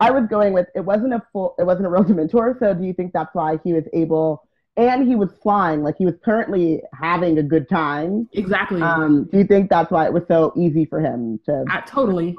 [0.00, 2.58] I was going with it wasn't a full, it wasn't a real Dementor.
[2.58, 6.06] So do you think that's why he was able and he was flying like he
[6.06, 10.22] was currently having a good time exactly um, do you think that's why it was
[10.28, 12.36] so easy for him to I, totally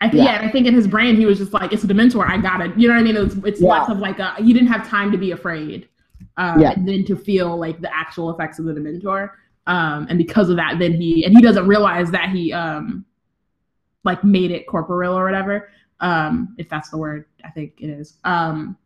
[0.00, 0.40] I th- yeah.
[0.40, 0.48] yeah.
[0.48, 2.28] I think in his brain he was just like, it's a Dementor.
[2.28, 2.76] I got it.
[2.78, 3.16] You know what I mean?
[3.16, 3.68] It's it's yeah.
[3.68, 5.88] lots of like a, he didn't have time to be afraid,
[6.36, 6.70] um, yeah.
[6.70, 9.30] and then to feel like the actual effects of the Dementor.
[9.66, 13.04] Um, and because of that, then he and he doesn't realize that he um,
[14.04, 15.68] like made it corporeal or whatever.
[16.00, 18.14] Um, if that's the word, I think it is.
[18.24, 18.76] Um,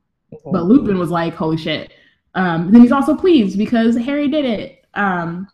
[0.51, 1.93] but Lupin was like, holy shit.
[2.35, 4.85] Um, then he's also pleased because Harry did it.
[4.95, 5.49] Um,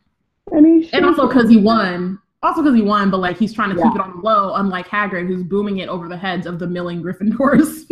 [0.52, 2.20] and, and also because he won.
[2.42, 3.84] Also because he won, but like he's trying to yeah.
[3.84, 6.66] keep it on the low, unlike Hagrid, who's booming it over the heads of the
[6.66, 7.84] milling Gryffindors.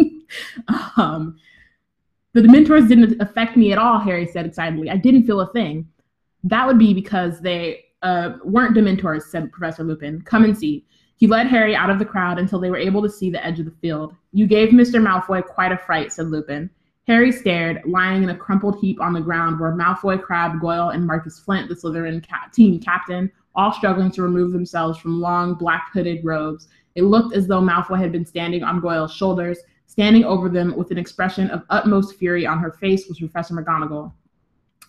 [0.97, 1.37] um,
[2.33, 4.91] the Dementors didn't affect me at all, Harry said excitedly.
[4.91, 5.89] I didn't feel a thing.
[6.45, 10.23] That would be because they uh, weren't Dementors, said Professor Lupin.
[10.23, 10.85] Come and see.
[11.17, 13.59] He led Harry out of the crowd until they were able to see the edge
[13.59, 14.15] of the field.
[14.33, 15.01] You gave Mr.
[15.01, 16.69] Malfoy quite a fright, said Lupin.
[17.07, 21.07] Harry stared, lying in a crumpled heap on the ground where Malfoy, Crabbe, Goyle, and
[21.07, 25.91] Marcus Flint, the Slytherin ca- team captain, all struggling to remove themselves from long black
[25.93, 26.69] hooded robes.
[26.97, 29.59] It looked as though Malfoy had been standing on Goyle's shoulders.
[29.87, 34.13] Standing over them with an expression of utmost fury on her face was Professor McGonagall.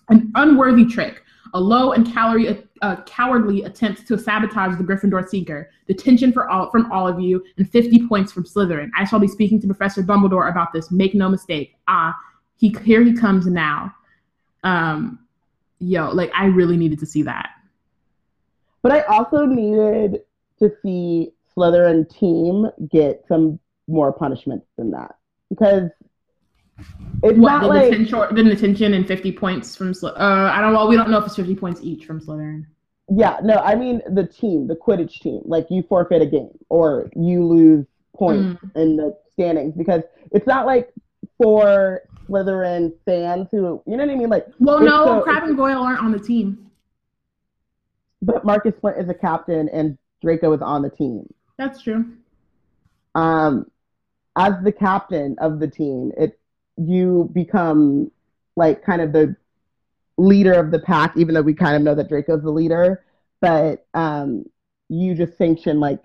[0.09, 5.69] An unworthy trick, a low and calorie, uh, cowardly attempt to sabotage the Gryffindor Seeker.
[5.87, 8.89] Detention for all from all of you, and 50 points from Slytherin.
[8.97, 10.91] I shall be speaking to Professor Dumbledore about this.
[10.91, 11.75] Make no mistake.
[11.87, 12.15] Ah,
[12.57, 13.93] he here he comes now.
[14.63, 15.19] Um,
[15.79, 17.49] yo, like I really needed to see that.
[18.81, 20.21] But I also needed
[20.59, 25.15] to see Slytherin team get some more punishment than that
[25.49, 25.89] because
[27.23, 30.87] it's what, not the like the detention and 50 points from uh I don't well
[30.87, 32.65] we don't know if it's 50 points each from Slytherin.
[33.09, 35.41] Yeah, no, I mean the team, the Quidditch team.
[35.45, 38.81] Like you forfeit a game or you lose points mm.
[38.81, 40.01] in the standings because
[40.31, 40.93] it's not like
[41.41, 45.57] for Slytherin fans who you know what I mean like Well no, so, Crabbe and
[45.57, 46.69] Goyle aren't on the team.
[48.21, 51.27] But Marcus Flint is a captain and Draco is on the team.
[51.57, 52.05] That's true.
[53.15, 53.71] Um
[54.35, 56.39] as the captain of the team, it
[56.77, 58.11] you become
[58.55, 59.35] like kind of the
[60.17, 63.03] leader of the pack, even though we kind of know that Draco's the leader.
[63.41, 64.45] But um,
[64.89, 66.01] you just sanction like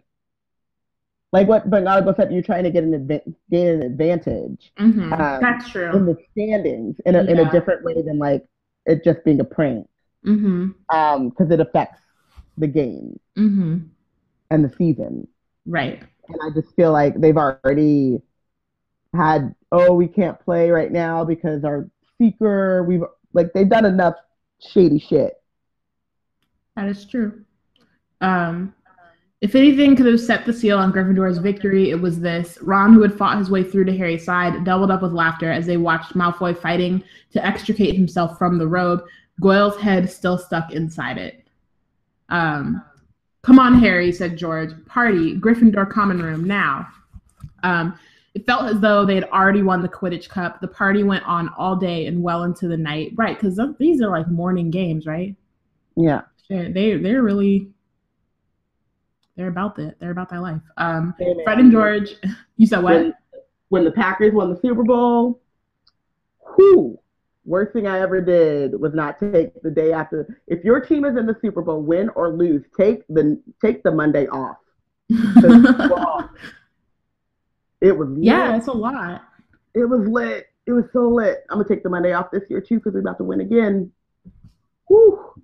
[1.33, 3.09] like what Bernardo said, you're trying to get an
[3.51, 4.73] gain an advantage.
[4.79, 5.13] Mm-hmm.
[5.13, 5.91] Um, That's true.
[5.97, 8.45] in the standings in a, in a different way than like
[8.85, 9.89] it just being a prank
[10.27, 10.71] mm-hmm.
[10.95, 12.01] um because it affects
[12.59, 13.79] the game Mm-hmm.
[14.51, 15.27] and the season
[15.65, 16.03] Right.
[16.29, 18.21] and i just feel like they've already
[19.15, 23.03] had oh we can't play right now because our seeker we've
[23.33, 24.15] like they've done enough
[24.61, 25.43] shady shit
[26.77, 27.45] That is true.
[28.21, 28.73] Um,
[29.41, 32.59] if anything could have set the seal on Gryffindor's victory, it was this.
[32.63, 35.67] Ron, who had fought his way through to Harry's side, doubled up with laughter as
[35.67, 37.03] they watched Malfoy fighting
[37.33, 39.03] to extricate himself from the robe,
[39.41, 41.45] Goyle's head still stuck inside it.
[42.29, 42.85] Um,
[43.43, 44.71] Come on, Harry, said George.
[44.87, 46.87] Party, Gryffindor common room, now.
[47.65, 47.99] Um,
[48.35, 50.61] it felt as though they had already won the Quidditch Cup.
[50.61, 53.13] The party went on all day and well into the night.
[53.17, 55.35] Right, because these are like morning games, right?
[55.97, 57.69] yeah they they're really
[59.37, 59.99] they're about that.
[59.99, 60.61] They're about that life.
[60.77, 61.15] Um.
[61.45, 62.17] Fred and George.
[62.57, 62.95] You said what?
[62.95, 63.15] when,
[63.71, 65.41] when the packers won the super bowl
[66.55, 66.99] whew
[67.45, 71.17] worst thing i ever did was not take the day after if your team is
[71.17, 74.59] in the super bowl win or lose take the take the monday off.
[77.83, 78.57] It was yeah, lit.
[78.59, 79.23] it's a lot.
[79.75, 80.47] It was lit.
[80.67, 81.45] It was so lit.
[81.51, 83.91] I'm gonna take the Monday off this year too because we're about to win again.
[84.89, 85.35] Whew.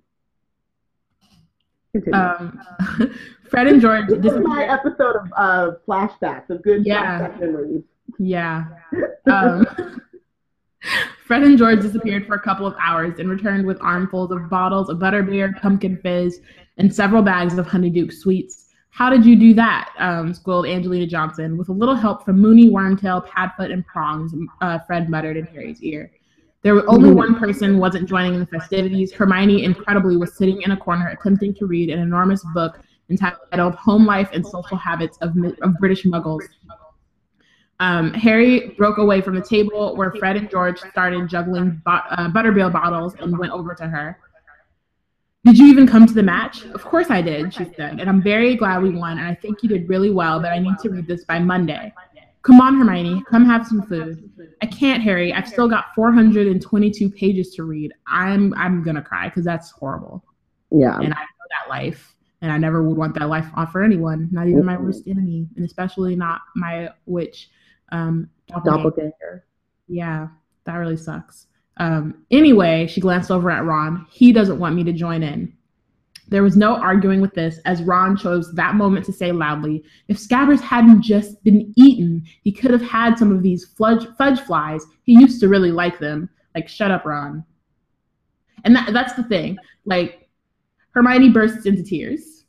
[1.91, 2.19] Continue.
[2.19, 2.61] Um,
[3.49, 4.05] Fred and George.
[4.09, 7.27] this is my episode of uh, flashbacks of good Yeah.
[7.29, 7.83] flashback memories.
[8.17, 8.65] Yeah.
[9.29, 9.63] Um,
[11.27, 14.89] Fred and George disappeared for a couple of hours and returned with armfuls of bottles
[14.89, 16.39] of butterbeer, pumpkin fizz,
[16.77, 18.68] and several bags of honeydew sweets.
[18.91, 19.93] How did you do that?
[19.97, 21.57] Um, squealed Angelina Johnson.
[21.57, 25.81] With a little help from Moony, Wormtail, Padfoot, and Prongs, uh, Fred muttered in Harry's
[25.81, 26.11] ear.
[26.61, 29.13] There was only one person wasn't joining in the festivities.
[29.13, 32.79] Hermione, incredibly, was sitting in a corner attempting to read an enormous book
[33.09, 36.43] entitled Home Life and Social Habits of, of British Muggles.
[37.79, 42.29] Um, Harry broke away from the table where Fred and George started juggling bo- uh,
[42.29, 44.19] butterbeer bottles and went over to her.
[45.45, 46.65] Did you even come to the match?
[46.65, 49.63] Of course I did, she said, and I'm very glad we won, and I think
[49.63, 51.93] you did really well, but I need to read this by Monday.
[52.41, 54.29] Come on, Hermione, come have some food.
[54.61, 55.33] I can't, Harry.
[55.33, 57.93] I've still got 422 pages to read.
[58.07, 60.23] I'm I'm gonna cry because that's horrible,
[60.71, 60.95] Yeah.
[60.97, 64.27] and I know that life, and I never would want that life off for anyone,
[64.31, 67.49] not even my worst enemy, and especially not my witch.
[67.91, 68.83] Um, doppelganger.
[68.83, 69.43] Doppelganger.
[69.87, 70.27] Yeah,
[70.65, 71.47] that really sucks.
[71.79, 74.05] Um, anyway, she glanced over at Ron.
[74.11, 75.53] He doesn't want me to join in.
[76.27, 80.17] There was no arguing with this, as Ron chose that moment to say loudly, if
[80.17, 84.85] Scabbers hadn't just been eaten, he could have had some of these fudge, fudge flies.
[85.03, 86.29] He used to really like them.
[86.53, 87.43] Like, shut up, Ron.
[88.63, 89.57] And that, that's the thing.
[89.85, 90.29] Like,
[90.91, 92.43] Hermione bursts into tears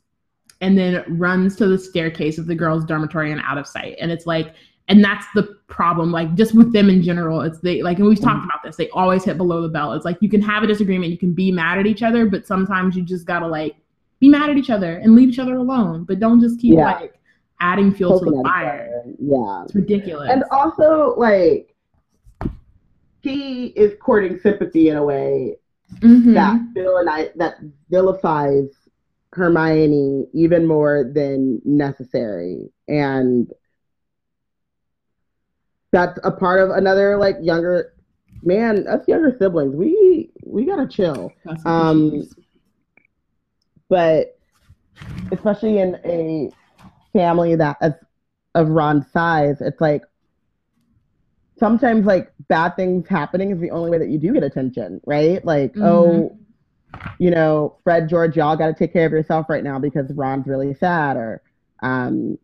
[0.59, 3.95] and then runs to the staircase of the girls' dormitory and out of sight.
[3.99, 4.53] And it's like,
[4.91, 8.19] and that's the problem like just with them in general it's they like and we've
[8.19, 10.67] talked about this they always hit below the belt it's like you can have a
[10.67, 13.75] disagreement you can be mad at each other but sometimes you just gotta like
[14.19, 16.91] be mad at each other and leave each other alone but don't just keep Yeah.
[16.99, 17.13] like
[17.61, 18.89] adding fuel to the fire.
[19.19, 19.63] Yeah.
[19.63, 21.75] it's ridiculous And also, like,
[23.21, 25.55] he is courting sympathy in a way
[25.99, 26.33] Mhm.
[26.33, 27.55] that villaini- that
[27.89, 28.69] vilifies
[29.33, 33.51] Hermione even more than necessary, and
[35.91, 37.93] that's a part of another like younger
[38.43, 38.87] man.
[38.87, 41.31] Us younger siblings, we we gotta chill.
[41.65, 42.27] Um.
[43.89, 44.37] But
[45.31, 46.49] especially in a
[47.13, 47.93] family that of,
[48.55, 50.03] of Ron's size, it's like
[51.57, 55.43] sometimes like bad things happening is the only way that you do get attention, right?
[55.45, 55.83] Like, Mhm.
[55.85, 56.37] oh,
[57.19, 60.47] you know, Fred, George, y'all got to take care of yourself right now because Ron's
[60.47, 61.41] really sad, or
[61.83, 62.37] um,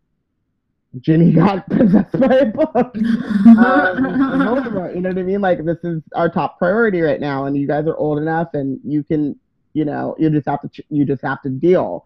[1.00, 2.74] Ginny got possessed by a book.
[2.74, 5.40] um, Voldemort, you know what I mean?
[5.40, 8.80] Like this is our top priority right now, and you guys are old enough, and
[8.84, 9.38] you can,
[9.74, 12.04] you know, you just have to, ch- you just have to deal.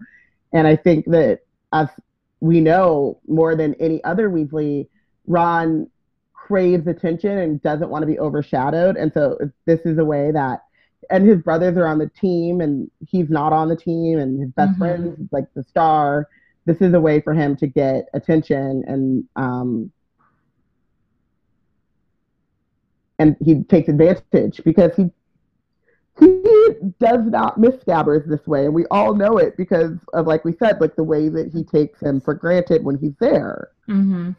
[0.52, 1.40] And I think that
[1.72, 1.88] as
[2.40, 4.88] we know more than any other Weasley,
[5.26, 5.88] Ron
[6.34, 10.64] craves attention and doesn't want to be overshadowed, and so this is a way that.
[11.10, 14.50] And his brothers are on the team, and he's not on the team, and his
[14.52, 14.78] best Mhm.
[14.78, 16.28] friend is like the star.
[16.64, 19.92] This is a way for him to get attention and um,
[23.18, 25.10] and he takes advantage because he
[26.20, 30.44] he does not miss Scabbers this way, and we all know it because of like
[30.44, 33.70] we said, like the way that he takes him for granted when he's there.
[33.88, 34.36] Mhm.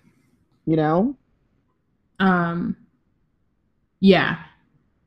[0.65, 1.15] You know?
[2.19, 2.77] Um,
[3.99, 4.39] yeah.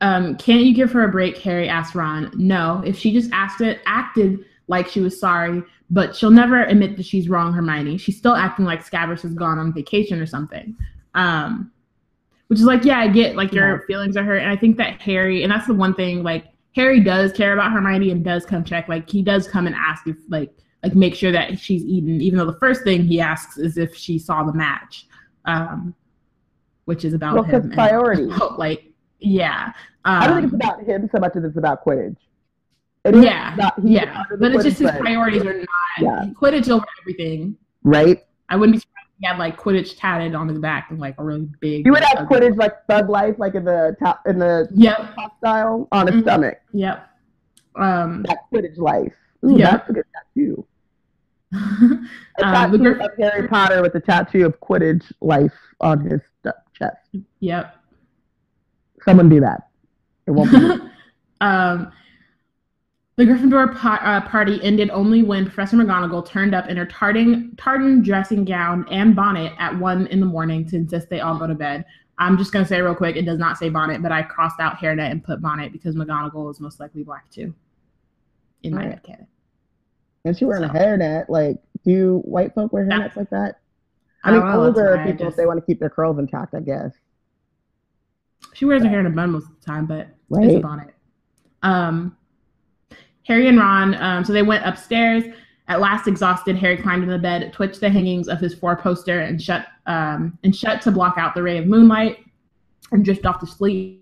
[0.01, 1.37] Um, can't you give her a break?
[1.39, 2.31] Harry asked Ron.
[2.35, 6.97] No, if she just asked it, acted like she was sorry, but she'll never admit
[6.97, 7.97] that she's wrong, Hermione.
[7.97, 10.75] She's still acting like Scabbers has gone on vacation or something.
[11.15, 11.71] Um,
[12.47, 13.85] which is like, yeah, I get like your Yeah.
[13.87, 14.37] feelings are hurt.
[14.41, 16.45] And I think that Harry, and that's the one thing, like
[16.75, 18.87] Harry does care about Hermione and does come check.
[18.87, 20.53] Like he does come and ask if like
[20.83, 23.95] like make sure that she's eaten, even though the first thing he asks is if
[23.95, 25.07] she saw the match.
[25.45, 25.95] Um
[26.85, 27.73] which is about Well, him.
[27.77, 29.73] and- like, yeah.
[30.05, 32.15] Um, I don't think it's about him so much as it's about Quidditch.
[33.07, 35.67] It yeah, yeah, part of the but it's just his priorities are not
[35.99, 36.25] Yeah.
[36.33, 37.55] Quidditch over everything.
[37.83, 38.23] right?
[38.49, 41.15] I wouldn't be surprised if he had like Quidditch tatted on his back and like
[41.17, 41.85] a really big.
[41.85, 45.15] You would have ugly- Quidditch like Thug Life, like in the top in the Yep,
[45.15, 46.21] top style on his Mhm.
[46.23, 46.57] stomach.
[46.73, 47.07] yep.
[47.75, 49.13] Um, That Quidditch life.
[49.45, 49.71] Ooh, Yeah.
[49.71, 50.65] that's a good tattoo.
[51.53, 56.21] Um, the tattoo Griff- of Harry Potter with a tattoo of Quidditch life on his
[56.73, 56.97] chest.
[57.39, 57.75] yep.
[59.03, 59.69] Someone do that.
[60.25, 60.57] It won't be.
[61.41, 61.91] um,
[63.17, 67.55] the Gryffindor pa- uh, party ended only when Professor McGonagall turned up in her tartan,
[67.57, 71.47] tartan dressing gown and bonnet at one in the morning to insist they all go
[71.47, 71.83] to bed.
[72.19, 74.77] I'm just gonna say real quick, it does not say bonnet, but I crossed out
[74.77, 77.53] hairnet and put bonnet because McGonagall is most likely black too.
[78.63, 78.89] In my Right.
[78.91, 79.27] head canon.
[80.25, 80.73] and she wearing a So.
[80.73, 81.29] hairnet.
[81.29, 82.99] Like, do white folk wear Yeah.
[82.99, 83.61] hairnets like that?
[84.25, 86.59] I I mean, know, older people, if they want to keep their curls intact, I
[86.59, 86.91] guess.
[88.53, 90.93] She wears her hair in a bun most of the time, but it's a bonnet.
[91.63, 92.16] Um,
[93.27, 95.23] Harry and Ron, um, so they went upstairs.
[95.67, 99.19] At last, exhausted, Harry climbed into the bed, twitched the hangings of his four poster,
[99.19, 102.19] and shut um, and shut to block out the ray of moonlight,
[102.93, 104.01] and drifted off to sleep.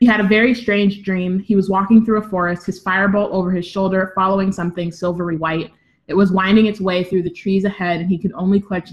[0.00, 1.38] He had a very strange dream.
[1.38, 5.70] He was walking through a forest, his firebolt over his shoulder, following something silvery white.
[6.08, 8.90] It was winding its way through the trees ahead, and he could only catch,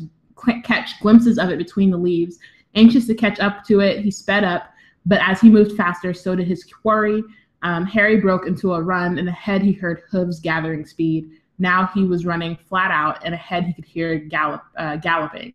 [0.65, 2.37] catch glimpses of it between the leaves.
[2.75, 4.73] Anxious to catch up to it, he sped up,
[5.05, 7.23] but as he moved faster, so did his quarry.
[7.63, 11.31] Um, Harry broke into a run, and ahead he heard hooves gathering speed.
[11.59, 15.53] Now he was running flat out, and ahead he could hear gallop, uh, galloping.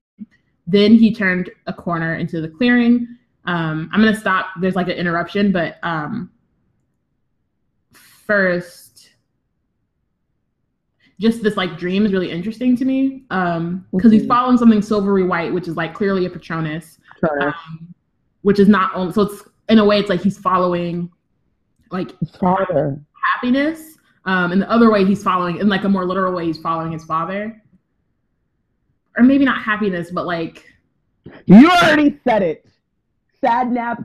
[0.66, 3.06] Then he turned a corner into the clearing.
[3.44, 4.46] Um, I'm gonna stop.
[4.60, 6.30] There's like an interruption, but um,
[7.92, 9.10] first,
[11.20, 14.28] just this like dream is really interesting to me because he's Mhm.
[14.28, 16.98] following something silvery white, which is like clearly a Patronus
[17.40, 17.54] um,
[18.42, 21.10] which is not only so it's in a way it's like he's following
[21.90, 23.00] like father.
[23.22, 26.58] happiness um and the other way he's following in like a more literal way he's
[26.58, 27.60] following his father
[29.16, 30.64] or maybe not happiness but like
[31.46, 32.66] You already said it.
[33.40, 34.02] Sad nap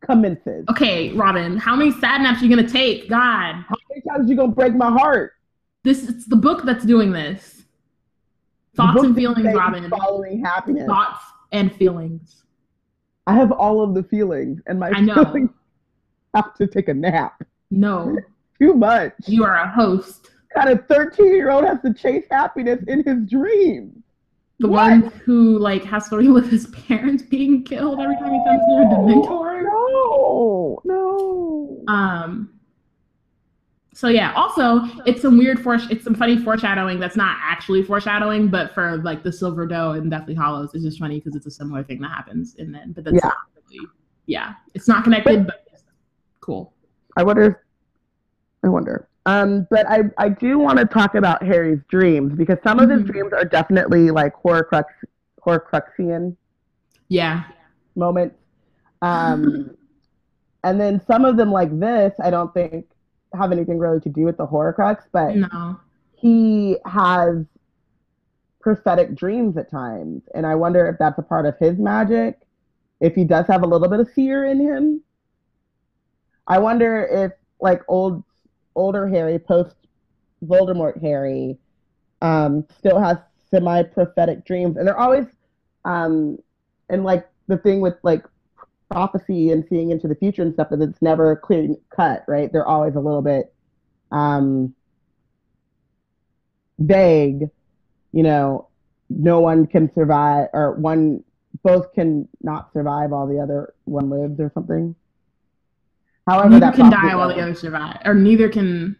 [0.00, 0.64] commences.
[0.70, 4.30] okay robin how many sad naps are you gonna take god How many times are
[4.30, 5.32] you gonna break my heart?
[5.82, 7.64] this it's the book that's doing this
[8.76, 10.86] thoughts and feelings robin Following happiness.
[10.86, 11.20] thoughts
[11.52, 12.42] and feelings
[13.28, 15.14] I have all of the feelings, and my I know.
[15.24, 15.50] feelings
[16.34, 17.42] have to take a nap.
[17.70, 18.16] no
[18.60, 19.12] Too much.
[19.26, 23.28] you are a host kind of 13 year old has to chase happiness in his
[23.28, 24.02] dreams.
[24.60, 24.90] the What?
[24.90, 28.82] one who like has to relive his parents being killed every time he comes near
[28.82, 31.84] a dementor No, no.
[31.88, 32.52] Um.
[33.92, 34.32] So yeah.
[34.34, 38.98] Also, it's some weird for it's some funny foreshadowing that's not actually foreshadowing, but for
[38.98, 42.00] like the Silver Doe and Deathly Hallows, it's just funny because it's a similar thing
[42.02, 43.28] that happens in then, but that's Yeah.
[43.28, 43.36] not
[43.70, 43.86] really.
[44.26, 45.65] Yeah, it's not connected, but it's
[46.46, 46.72] cool.
[47.16, 47.64] I wonder.
[48.64, 49.08] I wonder.
[49.26, 53.02] Um, but I, I do want to talk about Harry's dreams because some of his
[53.02, 53.06] Mhm.
[53.10, 54.84] dreams are definitely like Horcrux,
[55.44, 56.36] Horcruxian
[57.08, 57.42] Yeah.
[57.96, 58.36] moments.
[59.02, 59.76] Um,
[60.64, 62.86] and then some of them, like this, I don't think
[63.34, 65.76] have anything really to do with the Horcrux, but No.
[66.12, 67.44] he has
[68.60, 70.22] prophetic dreams at times.
[70.34, 72.38] And I wonder if that's a part of his magic,
[73.00, 75.02] if he does have a little bit of fear in him.
[76.46, 78.22] I wonder if like old
[78.74, 79.76] older Harry, post
[80.44, 81.58] Voldemort Harry,
[82.22, 83.18] um, still has
[83.50, 84.76] semi prophetic dreams.
[84.76, 85.26] And they're always
[85.84, 86.38] um
[86.88, 88.24] and like the thing with like
[88.90, 92.52] prophecy and seeing into the future and stuff is it's never clear cut, right?
[92.52, 93.52] They're always a little bit
[94.12, 94.74] um
[96.78, 97.50] vague,
[98.12, 98.68] you know,
[99.08, 101.22] no one can survive or one
[101.62, 104.94] both can not survive while the other one lives or something.
[106.26, 108.96] However, neither that can die while the other survive, or neither can.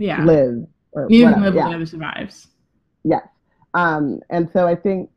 [0.00, 0.22] Yeah.
[0.24, 1.44] live or Neither can whatever.
[1.46, 1.60] live yeah.
[1.62, 2.46] while the other survives.
[3.02, 3.26] Yes.
[3.74, 5.10] Um, and so I think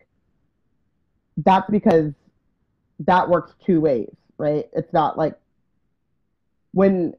[1.37, 2.13] that's because
[3.05, 4.67] that works two ways, right?
[4.73, 5.35] It's not like
[6.73, 7.13] when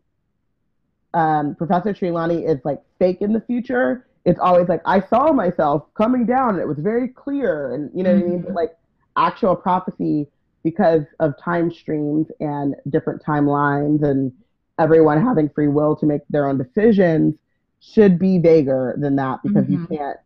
[1.15, 5.85] um, Professor Trelawney is like fake in the future, it's always like, I saw myself
[5.95, 7.75] coming down and it was very clear.
[7.75, 8.39] And you know what I mean?
[8.41, 8.45] Mhm.
[8.47, 8.77] But like
[9.17, 10.27] actual prophecy,
[10.63, 14.33] because of time streams and different timelines and
[14.79, 17.35] everyone having free will to make their own decisions,
[17.81, 19.93] should be vaguer than that because mm-hmm.
[19.93, 20.19] you can't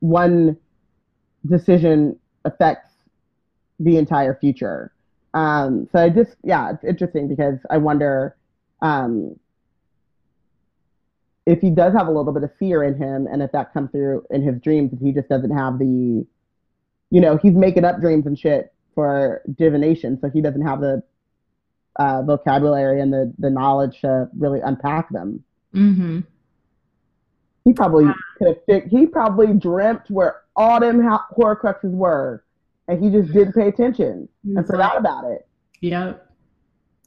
[0.00, 0.56] one
[1.46, 2.90] decision affects
[3.80, 4.92] the entire future.
[5.34, 8.36] Um, so I just yeah, it's interesting because I wonder
[8.82, 9.38] um,
[11.46, 13.90] if he does have a little bit of fear in him, and if that comes
[13.90, 16.26] through in his dreams, if he just doesn't have the,
[17.10, 21.00] you know, he's making up dreams and shit for divination, so he doesn't have the
[22.00, 25.44] uh, vocabulary and the the knowledge to really unpack them.
[25.72, 26.18] Mm-hmm.
[27.64, 28.06] He probably
[28.38, 28.82] could have.
[28.90, 32.42] He probably dreamt where all them Horcruxes were,
[32.88, 35.46] and he just didn't pay attention and forgot about it.
[35.80, 36.28] Yep.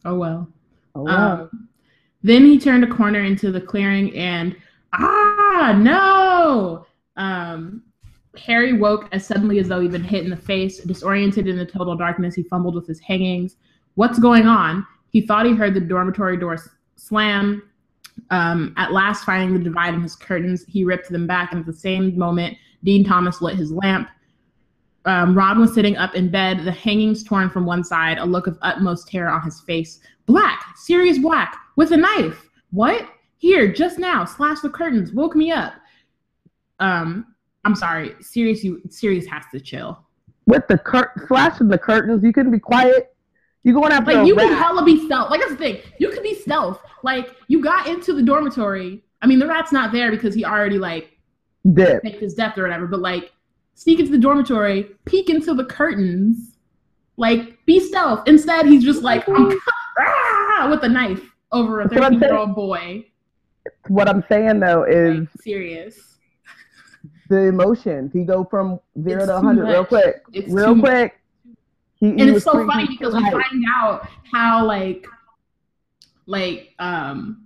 [0.05, 0.47] Oh well.
[0.95, 1.31] Oh well.
[1.51, 1.67] Um,
[2.23, 4.55] then he turned a corner into the clearing, and
[4.93, 6.85] ah no!
[7.17, 7.83] Um,
[8.37, 10.79] Harry woke as suddenly as though he'd been hit in the face.
[10.79, 13.57] Disoriented in the total darkness, he fumbled with his hangings.
[13.95, 14.85] What's going on?
[15.09, 16.57] He thought he heard the dormitory door
[16.95, 17.63] slam.
[18.29, 21.65] Um, at last, finding the divide in his curtains, he ripped them back, and at
[21.65, 24.09] the same moment, Dean Thomas lit his lamp.
[25.05, 28.47] Um, Ron was sitting up in bed, the hangings torn from one side, a look
[28.47, 29.99] of utmost terror on his face.
[30.25, 32.49] Black, Sirius Black, with a knife.
[32.71, 33.09] What?
[33.39, 35.73] Here, just now, slash the curtains, woke me up.
[36.79, 37.30] Um,
[37.63, 39.99] I'm sorry, Sirius, you Sirius has to chill.
[40.47, 43.15] With the cur- slashing the curtains, you couldn't be quiet.
[43.63, 44.47] You're going after like you rat.
[44.47, 45.29] can hella be stealth.
[45.29, 45.81] Like that's the thing.
[45.99, 46.81] You could be stealth.
[47.03, 49.03] Like you got into the dormitory.
[49.21, 51.17] I mean, the rat's not there because he already like
[51.73, 52.01] Dead.
[52.01, 52.87] faked his death or whatever.
[52.87, 53.31] But like
[53.75, 56.57] sneak into the dormitory, peek into the curtains,
[57.17, 58.27] like be stealth.
[58.27, 59.59] Instead, he's just like I'm
[59.99, 63.05] ah, with a knife over a 13 year old boy.
[63.89, 66.10] What I'm saying though is like, serious.
[67.31, 68.11] The emotions.
[68.11, 70.21] He go from zero it's to 100 real quick.
[70.33, 71.17] It's real quick.
[71.95, 75.07] He, and he it's so funny because we find out how like
[76.25, 77.45] like um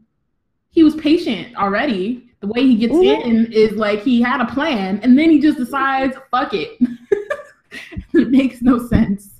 [0.71, 2.31] he was patient already.
[2.39, 3.03] The way he gets Ooh.
[3.03, 6.79] in is like he had a plan and then he just decides, fuck it.
[8.15, 9.39] it makes no sense.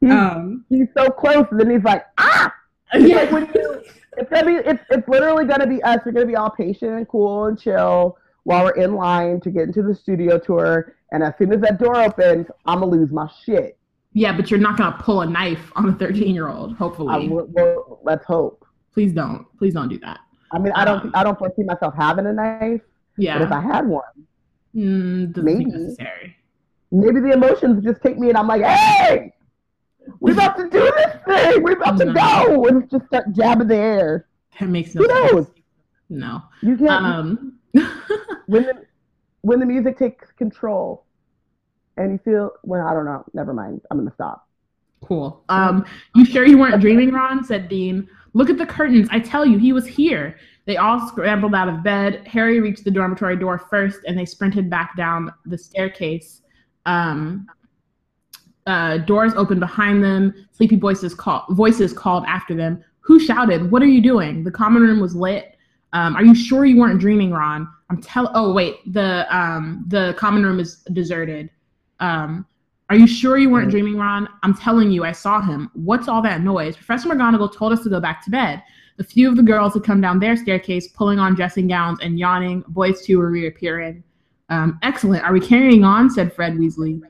[0.00, 2.52] He's, um, he's so close, and then he's like, ah.
[2.92, 3.30] It's yeah.
[3.30, 3.82] Like you,
[4.18, 6.00] it's gonna be it's, it's literally gonna be us.
[6.04, 9.64] We're gonna be all patient and cool and chill while we're in line to get
[9.64, 10.94] into the studio tour.
[11.10, 13.76] And as soon as that door opens, I'm gonna lose my shit.
[14.12, 16.76] Yeah, but you're not gonna pull a knife on a 13 year old.
[16.76, 17.28] Hopefully.
[17.28, 18.64] well, let's hope.
[18.94, 19.46] Please don't.
[19.58, 20.20] Please don't do that.
[20.52, 21.06] I mean, I don't.
[21.06, 22.82] Um, I don't foresee myself having a knife.
[23.18, 23.38] Yeah.
[23.38, 24.04] But if I had one,
[24.74, 26.36] mm, maybe necessary.
[26.92, 29.34] Maybe the emotions just take me, and I'm like, "Hey,
[30.20, 31.64] we're about to do this thing.
[31.64, 32.04] We're about no.
[32.04, 34.28] to go," and just start jabbing the air.
[34.60, 35.32] That makes no Who sense.
[35.32, 35.46] Knows?
[36.10, 36.42] No.
[36.62, 37.04] You can't.
[37.04, 37.55] Um.
[38.46, 38.86] when the
[39.42, 41.04] when the music takes control,
[41.96, 43.24] and you feel well, I don't know.
[43.34, 43.80] Never mind.
[43.90, 44.48] I'm gonna stop.
[45.04, 45.44] Cool.
[45.48, 47.44] Um, you sure you weren't dreaming, Ron?
[47.44, 48.08] said Dean.
[48.32, 49.08] Look at the curtains.
[49.10, 50.36] I tell you, he was here.
[50.64, 52.26] They all scrambled out of bed.
[52.26, 56.42] Harry reached the dormitory door first, and they sprinted back down the staircase.
[56.86, 57.46] Um,
[58.66, 60.34] uh, doors opened behind them.
[60.52, 62.82] Sleepy voices call- voices called after them.
[63.00, 63.70] Who shouted?
[63.70, 64.42] What are you doing?
[64.42, 65.55] The common room was lit.
[65.96, 67.66] Um, are you sure you weren't dreaming, Ron?
[67.88, 68.30] I'm tell.
[68.34, 71.48] Oh wait, the um, the common room is deserted.
[72.00, 72.44] Um,
[72.90, 74.28] are you sure you weren't dreaming, Ron?
[74.42, 75.70] I'm telling you, I saw him.
[75.72, 76.76] What's all that noise?
[76.76, 78.62] Professor McGonagall told us to go back to bed.
[78.98, 82.18] A few of the girls had come down their staircase, pulling on dressing gowns and
[82.18, 82.62] yawning.
[82.68, 84.04] Boys, too, were reappearing.
[84.50, 85.24] Um, excellent.
[85.24, 86.10] Are we carrying on?
[86.10, 87.00] said Fred Weasley.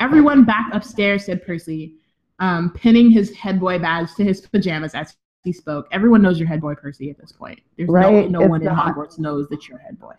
[0.00, 1.94] Everyone back upstairs, said Percy,
[2.38, 5.88] um, pinning his head boy badge to his pajamas as he spoke.
[5.92, 7.60] Everyone knows you're head boy, Percy, at this point.
[7.76, 8.30] There's right?
[8.30, 10.14] no, no one in Hogwarts knows that you're head boy.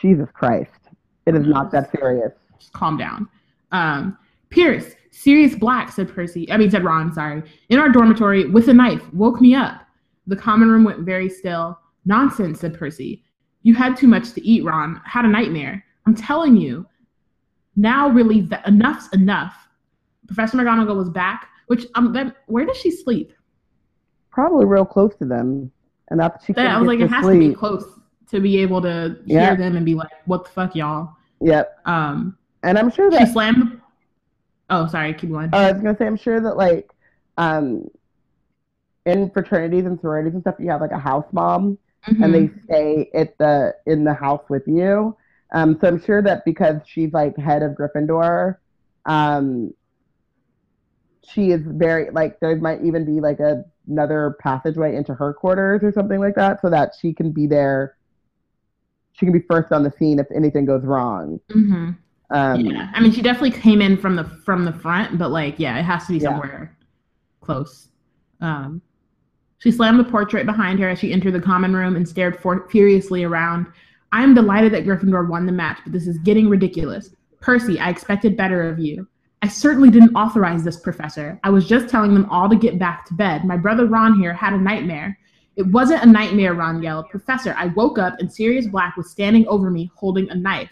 [0.00, 0.70] Jesus Christ.
[1.26, 2.32] It is not that serious.
[2.58, 3.28] Just calm down.
[3.72, 4.18] Um,
[4.50, 6.50] Pierce, Sirius Black, said Percy.
[6.50, 7.42] I mean, said Ron, sorry.
[7.68, 9.82] In our dormitory with a knife, woke me up.
[10.26, 11.78] The common room went very still.
[12.04, 13.24] Nonsense, said Percy.
[13.62, 15.00] You had too much to eat, Ron.
[15.04, 15.84] Had a nightmare.
[16.06, 16.86] I'm telling you.
[17.76, 19.56] Now, really, that enough's enough.
[20.26, 23.32] Professor McGonagall was back, which um, then where does she sleep?
[24.34, 25.70] Probably real close to them,
[26.08, 26.52] and that she.
[26.54, 27.40] That, I was like, it has sleep.
[27.40, 27.84] to be close
[28.30, 31.78] to be able to hear them and be like, "What the fuck, y'all?" Yep.
[31.86, 33.80] Um, and I'm sure that she slammed.
[34.70, 35.14] Oh, sorry.
[35.14, 35.50] Keep going.
[35.52, 36.90] Uh, I was gonna say, I'm sure that like,
[37.36, 37.88] um,
[39.06, 42.22] in fraternities and sororities and stuff, you have like a house mom, mm-hmm.
[42.22, 45.16] and they stay at the in the house with you.
[45.52, 48.56] Um, so I'm sure that because she's like head of Gryffindor,
[49.06, 49.72] um,
[51.22, 55.82] she is very like there might even be like a, another passageway into her quarters
[55.82, 57.96] or something like that, so that she can be there.
[59.12, 61.40] She can be first on the scene if anything goes wrong.
[61.50, 61.90] Mm-hmm.
[62.30, 65.58] Um, yeah, I mean, she definitely came in from the from the front, but like,
[65.58, 66.86] yeah, it has to be somewhere yeah.
[67.40, 67.88] close.
[68.40, 68.82] Um,
[69.58, 72.68] She slammed the portrait behind her as she entered the common room and stared for-
[72.68, 73.66] furiously around.
[74.12, 77.14] I am delighted that Gryffindor won the match, but this is getting ridiculous.
[77.40, 79.08] Percy, I expected better of you.
[79.44, 81.38] I certainly didn't authorize this, Professor.
[81.44, 83.44] I was just telling them all to get back to bed.
[83.44, 85.18] My brother Ron here had a nightmare.
[85.56, 87.10] It wasn't a nightmare, Ron yelled.
[87.10, 90.70] Professor, I woke up and Sirius Black was standing over me holding a knife.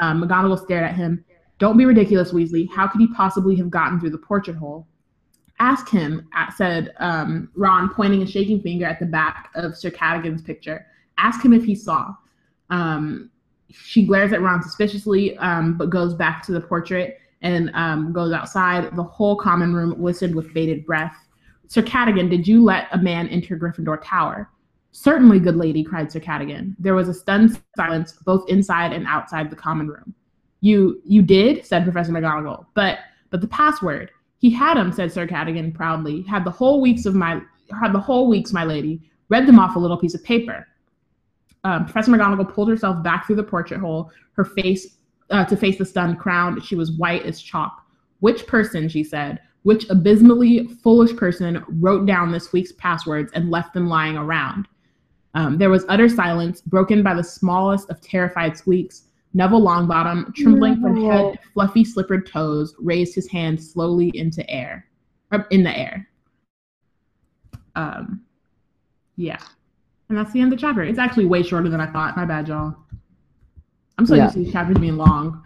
[0.00, 1.24] Um, McGonagall stared at him.
[1.60, 2.68] Don't be ridiculous, Weasley.
[2.68, 4.88] How could he possibly have gotten through the portrait hole?
[5.60, 10.42] Ask him, said um, Ron, pointing a shaking finger at the back of Sir Cadogan's
[10.42, 10.86] picture.
[11.18, 12.12] Ask him if he saw.
[12.68, 13.30] Um,
[13.70, 18.32] she glares at Ron suspiciously, um, but goes back to the portrait and um, goes
[18.32, 18.94] outside.
[18.96, 21.16] The whole common room listened with bated breath.
[21.68, 24.50] Sir Cadogan, did you let a man enter Gryffindor Tower?
[24.92, 26.74] Certainly, good lady, cried Sir Cadogan.
[26.78, 30.14] There was a stunned silence both inside and outside the common room.
[30.60, 32.66] You you did, said Professor McGonagall.
[32.74, 34.10] But but the password.
[34.38, 36.22] He had them, said Sir Cadogan proudly.
[36.22, 37.40] Had the whole weeks of my
[37.78, 39.02] had the whole weeks, my lady.
[39.28, 40.66] Read them off a little piece of paper.
[41.64, 44.95] Um, Professor McGonagall pulled herself back through the portrait hole, her face
[45.30, 46.64] uh, to face the stunned crowd.
[46.64, 47.84] She was white as chalk.
[48.20, 53.74] Which person, she said, which abysmally foolish person wrote down this week's passwords and left
[53.74, 54.68] them lying around?
[55.34, 59.04] Um, there was utter silence, broken by the smallest of terrified squeaks.
[59.34, 64.86] Neville Longbottom, trembling from head to fluffy slippered toes, raised his hand slowly into air,
[65.50, 66.08] in the air.
[67.74, 68.22] Um,
[69.16, 69.38] yeah,
[70.08, 70.82] and that's the end of the chapter.
[70.82, 72.16] It's actually way shorter than I thought.
[72.16, 72.74] My bad, y'all.
[73.98, 74.24] I'm so yeah.
[74.24, 75.42] used to these chapters being long.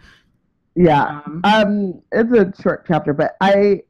[0.75, 1.21] Yeah.
[1.25, 3.83] Um, um, it's a short chapter, but I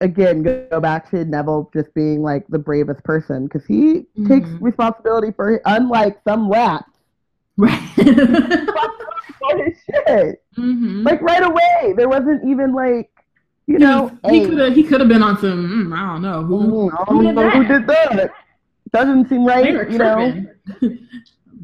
[0.00, 4.26] again go back to Neville just being like the bravest person because he mm-hmm.
[4.26, 6.90] takes responsibility for unlike some rats.
[7.56, 7.80] Right.
[7.96, 10.42] for his shit.
[10.58, 11.02] Mm-hmm.
[11.02, 11.94] Like right away.
[11.96, 13.10] There wasn't even like
[13.66, 16.42] you know he could have he could have been on some mm, I don't know
[16.44, 18.32] who, mm, I don't who, know did who did that.
[18.92, 20.46] Doesn't seem right, you know.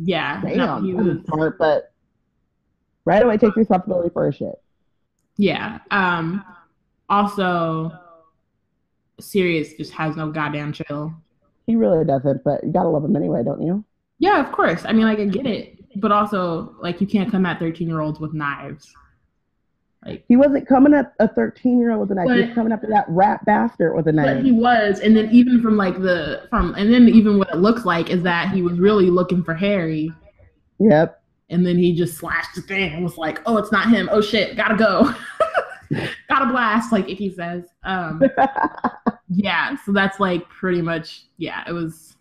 [0.01, 1.93] yeah, Damn, no, he was smart, but
[3.05, 4.61] right away takes responsibility for his shit.
[5.36, 5.78] Yeah.
[5.90, 6.45] Um.
[7.09, 7.93] Also,
[9.20, 11.12] Sirius just has no goddamn chill.
[11.66, 13.84] He really doesn't, but you gotta love him anyway, don't you?
[14.18, 14.84] Yeah, of course.
[14.84, 18.01] I mean, like I get it, but also like you can't come at thirteen year
[18.01, 18.93] olds with knives.
[20.05, 22.26] Like he wasn't coming at a 13 year old with a knife.
[22.26, 24.36] But, he was coming after that rat bastard with a knife.
[24.36, 27.59] But he was, and then even from like the from, and then even what it
[27.59, 30.12] looks like is that he was really looking for Harry.
[30.80, 31.22] Yep.
[31.50, 34.09] And then he just slashed the thing and was like, "Oh, it's not him.
[34.11, 35.14] Oh shit, gotta go,
[36.28, 37.64] gotta blast." Like Icky says.
[37.84, 38.22] Um,
[39.28, 39.76] yeah.
[39.84, 41.62] So that's like pretty much yeah.
[41.68, 42.16] It was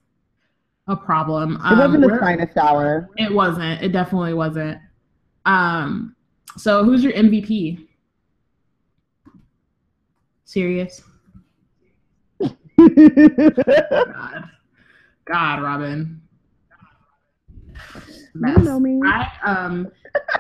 [0.88, 1.58] a problem.
[1.64, 3.10] Um, it wasn't the finest hour.
[3.18, 3.82] It wasn't.
[3.82, 4.78] It definitely wasn't.
[5.46, 6.16] Um
[6.58, 7.88] so who's your MVP?
[10.46, 11.02] Sirius.
[12.40, 12.50] God.
[15.26, 16.22] God, Robin.
[18.34, 18.58] Mess.
[18.58, 19.00] You know me.
[19.06, 19.92] I um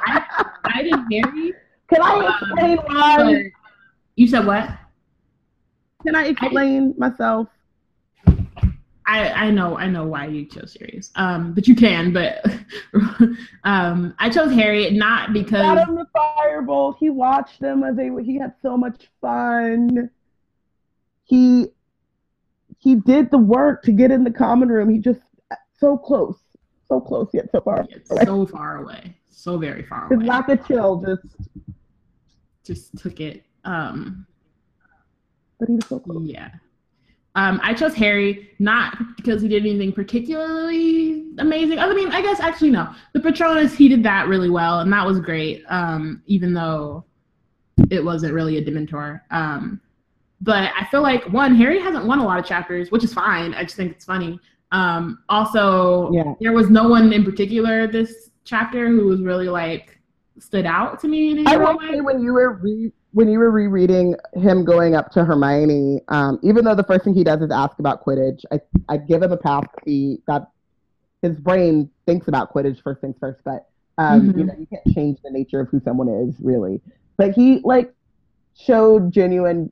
[0.03, 0.93] I I did.
[1.89, 3.51] Can I explain um, why?
[4.15, 4.69] You said what?
[6.05, 7.47] Can I explain I, myself?
[9.11, 12.13] I, I know I know why you chose Sirius, um, but you can.
[12.13, 12.45] But
[13.65, 16.95] um, I chose Harriet not because got him the Firebolt.
[16.97, 20.09] He watched them as they he had so much fun.
[21.25, 21.67] He
[22.79, 24.87] he did the work to get in the common room.
[24.87, 25.19] He just
[25.77, 26.39] so close,
[26.87, 27.85] so close yet so far.
[28.23, 30.19] so far away, so very far away.
[30.19, 31.35] His lack of chill just
[32.63, 33.43] just took it.
[33.65, 34.25] Um,
[35.59, 36.25] but he was so close.
[36.25, 36.51] Yeah.
[37.35, 41.79] Um, I chose Harry not because he did anything particularly amazing.
[41.79, 42.93] I mean, I guess actually no.
[43.13, 45.63] The Patronus he did that really well, and that was great.
[45.69, 47.05] Um, even though
[47.89, 49.21] it wasn't really a Dementor.
[49.31, 49.79] Um,
[50.41, 53.53] but I feel like one Harry hasn't won a lot of chapters, which is fine.
[53.53, 54.39] I just think it's funny.
[54.71, 56.33] Um, also, yeah.
[56.39, 59.99] there was no one in particular this chapter who was really like
[60.39, 61.45] stood out to me.
[61.45, 65.25] I will say when you were re- when you were rereading him going up to
[65.25, 68.97] Hermione, um, even though the first thing he does is ask about Quidditch, I I
[68.97, 69.65] give him a pass.
[69.85, 70.47] He that
[71.21, 74.39] his brain thinks about Quidditch first things first, but um, mm-hmm.
[74.39, 76.81] you know you can't change the nature of who someone is really.
[77.17, 77.93] But he like
[78.57, 79.71] showed genuine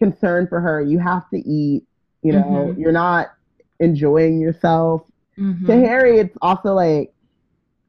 [0.00, 0.82] concern for her.
[0.82, 1.84] You have to eat.
[2.22, 2.80] You know, mm-hmm.
[2.80, 3.28] you're not
[3.78, 5.02] enjoying yourself.
[5.38, 5.66] Mm-hmm.
[5.66, 7.12] To Harry, it's also like,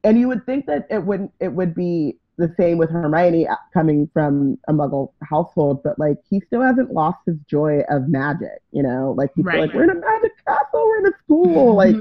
[0.04, 1.32] and you would think that it wouldn't.
[1.40, 6.40] It would be the same with Hermione coming from a Muggle household, but like he
[6.46, 8.62] still hasn't lost his joy of magic.
[8.72, 9.60] You know, like he's right.
[9.60, 11.96] like, we're in a magic castle, we're in a school, like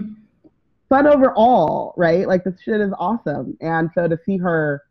[0.88, 2.28] fun overall, right?
[2.28, 4.84] Like this shit is awesome, and so to see her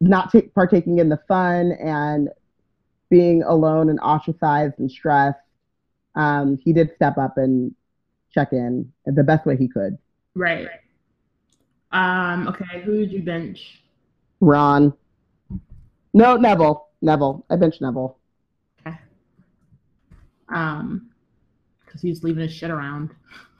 [0.00, 2.28] not take, partaking in the fun and
[3.10, 5.38] being alone and ostracized and stressed,
[6.14, 7.74] um, he did step up and
[8.32, 9.96] check in the best way he could.
[10.34, 10.68] Right.
[11.90, 13.80] Um, okay, who did you bench?
[14.40, 14.92] Ron.
[16.14, 16.88] No, Neville.
[17.02, 17.44] Neville.
[17.50, 18.18] I benched Neville.
[18.86, 18.96] Okay.
[20.48, 21.10] Um,
[21.84, 23.10] because he's leaving his shit around.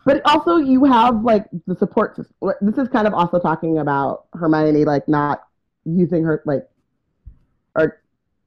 [0.04, 2.34] But also, you have like the support system.
[2.62, 5.42] This is kind of also talking about Hermione, like not
[5.84, 6.66] using her like,
[7.74, 8.00] or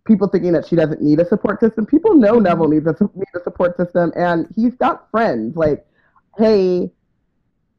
[0.05, 1.85] people thinking that she doesn't need a support system.
[1.85, 2.39] People know.
[2.39, 5.55] Neville needs a need a support system, and he's got friends.
[5.55, 5.85] Like,
[6.37, 6.91] hey,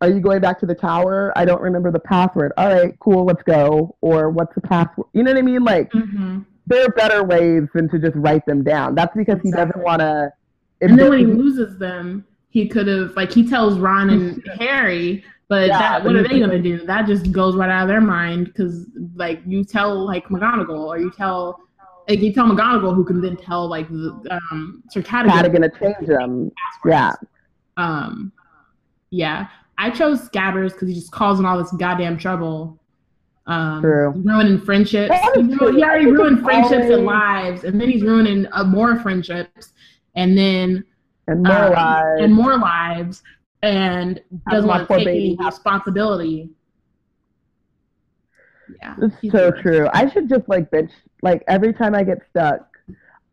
[0.02, 1.32] are you going back to the tower?
[1.36, 2.52] I don't remember the password.
[2.58, 3.96] All right, cool, let's go.
[4.02, 5.06] Or what's the password?
[5.14, 5.64] You know what I mean?
[5.64, 6.40] Like, Mm-hmm.
[6.66, 8.94] there are better ways than to just write them down.
[8.94, 10.30] That's because he doesn't want to.
[10.80, 15.24] And then when he loses them, he could have like he tells Ron and Harry,
[15.48, 16.84] but Yeah, that what are they gonna do?
[16.84, 20.98] That just goes right out of their mind because like you tell like McGonagall or
[20.98, 21.60] you tell
[22.08, 25.78] like you tell McGonagall who can then tell like the um Sir Cadogan Cadogan gonna
[25.94, 26.50] change them.
[26.84, 27.12] Yeah,
[27.76, 28.32] Um,
[29.10, 29.46] yeah,
[29.78, 32.78] I chose Scabbers because he just causing all this goddamn trouble.
[33.46, 34.10] Um, True.
[34.10, 35.14] ruining friendships.
[35.34, 39.72] He, he already ruined friendships and lives, and then he's ruining uh, more friendships,
[40.14, 40.84] and then
[41.26, 42.18] and more um, lies.
[42.20, 43.22] and more lives,
[43.62, 46.50] and doesn't want to take baby any responsibility.
[48.80, 49.88] Yeah, It's so true.
[49.92, 50.92] I should just like bench
[51.22, 52.68] like every time I get stuck.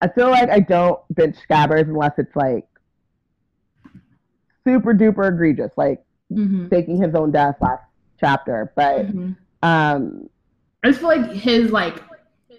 [0.01, 2.65] I feel like I don't bench Scabbers unless it's like
[4.65, 6.01] super duper egregious, like
[6.31, 6.69] Mhm.
[6.69, 7.83] faking his own death last
[8.19, 8.71] chapter.
[8.75, 9.35] But Mhm.
[9.63, 10.29] um,
[10.83, 12.01] I just feel like his like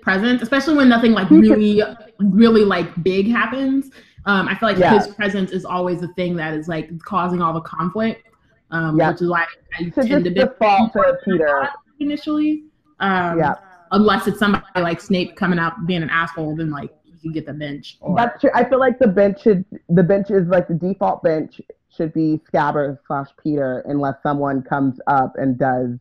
[0.03, 1.83] presence, especially when nothing like really,
[2.18, 3.91] really like big happens.
[4.27, 4.95] Um, I feel like Yeah.
[4.95, 8.27] his presence is always the thing that is like causing all the conflict.
[8.73, 9.11] Um, Yeah.
[9.11, 9.47] which is why
[9.79, 11.68] I to tend to default to Peter.
[11.99, 12.64] initially.
[13.01, 13.55] Um, Yeah.
[13.93, 17.45] Unless it's somebody like Snape coming out being an asshole, then like you can get
[17.47, 17.99] the bench.
[18.01, 18.51] Or, That's true.
[18.55, 21.61] I feel like the bench should the bench is like the default bench
[22.01, 25.98] should be Scabbers slash Peter unless someone comes up and does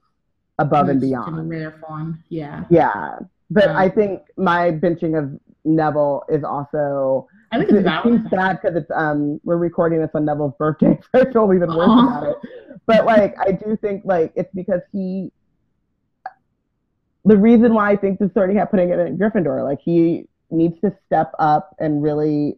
[0.57, 1.49] above and in beyond.
[1.49, 2.23] rare form.
[2.29, 2.63] Yeah.
[2.69, 3.19] Yeah.
[3.49, 3.77] But Yeah.
[3.77, 8.77] I think my benching of Neville is also I think it's it seems sad because
[8.77, 12.37] it's um we're recording this on Neville's birthday, so I feel even worse about it.
[12.85, 15.31] But like I do think like it's because he
[17.25, 20.79] the reason why I think this already had putting it in Gryffindor, like he needs
[20.81, 22.57] to step up and really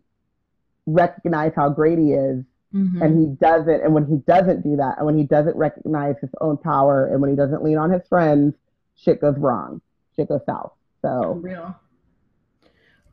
[0.85, 2.43] recognize how great he is
[2.74, 3.01] Mhm.
[3.01, 6.30] and he doesn't and when he doesn't do that and when he doesn't recognize his
[6.39, 8.55] own power and when he doesn't lean on his friends
[8.95, 9.82] shit goes wrong
[10.15, 11.76] shit goes south For so real.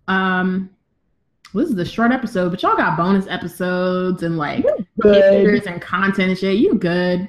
[0.07, 0.71] Um,
[1.53, 4.65] well, this is a short episode, but y'all got bonus episodes and like
[5.03, 6.57] pictures and content and shit.
[6.59, 7.29] You good?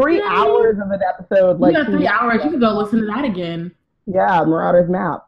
[0.00, 0.28] three Yeah.
[0.28, 2.42] hours of an episode like you got three hours.
[2.44, 3.70] You can go listen to that again.
[4.06, 5.26] yeah marauder's map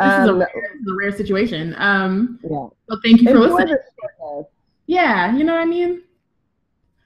[0.00, 1.74] This is, a um, rare, this is a rare situation.
[1.78, 3.76] Um, yeah so thank you for listening.
[4.92, 6.02] Yeah, you know what I mean.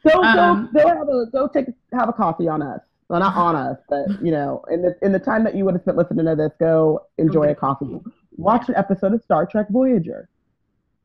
[0.06, 3.34] go Um, go go have a go take have a coffee on us well not
[3.36, 5.96] on us but you know in the in the time that you would have spent
[5.96, 8.00] listening to this go enjoy a coffee
[8.36, 10.28] watch an episode of star trek voyager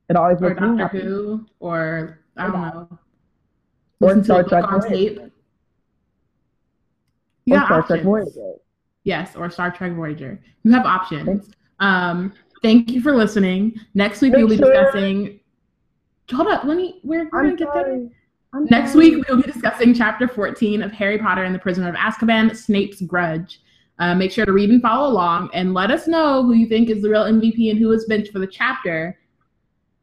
[0.10, 2.88] it always Or makes me Doctor happy Who, or I don't know.
[4.02, 5.20] Or Listen Star Trek on tape.
[7.46, 8.04] You or star trek options.
[8.06, 8.54] voyager
[9.04, 10.40] Yes, or Star Trek Voyager.
[10.64, 11.50] You have options.
[11.80, 13.74] Um, thank you for listening.
[13.96, 15.40] Next week Make we'll be sure- discussing.
[16.32, 17.00] Hold up, let me.
[17.04, 18.08] We're, we're gonna get there.
[18.54, 19.16] I'm Next sorry.
[19.16, 23.02] week we'll be discussing Chapter 14 of Harry Potter and the Prisoner of Azkaban: Snape's
[23.02, 23.62] Grudge.
[24.00, 26.90] Uh, make sure to read and follow along, and let us know who you think
[26.90, 29.18] is the real MVP and who is benched for the chapter.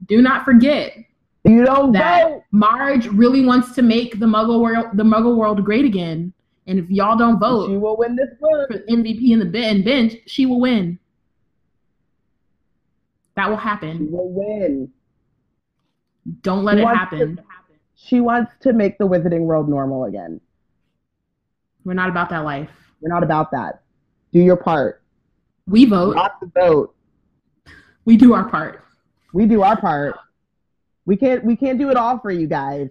[0.06, 0.96] Do not forget
[1.44, 5.64] you don't that vote Marge really wants to make the Muggle world the Muggle world
[5.64, 6.32] great again.
[6.66, 10.14] And if y'all don't vote, she will win this for MVP in the ben- bench,
[10.26, 10.98] she will win.
[13.36, 13.98] That will happen.
[13.98, 14.92] she will win
[16.42, 17.40] Don't let She it happen.
[17.94, 20.40] she wants to make the wizarding world normal again
[21.84, 22.70] We're not about that life.
[23.00, 23.82] we're not about that
[24.32, 25.02] do your part
[25.66, 26.14] We vote.
[26.16, 26.94] not to vote
[28.04, 28.84] We do our part.
[29.32, 30.16] we do our part
[31.06, 32.88] we can't we can't do it all for you guys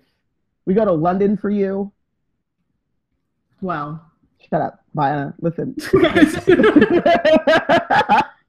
[0.65, 1.91] we go to london for you
[3.61, 4.03] Well,
[4.49, 5.31] shut up Maya.
[5.41, 5.76] listen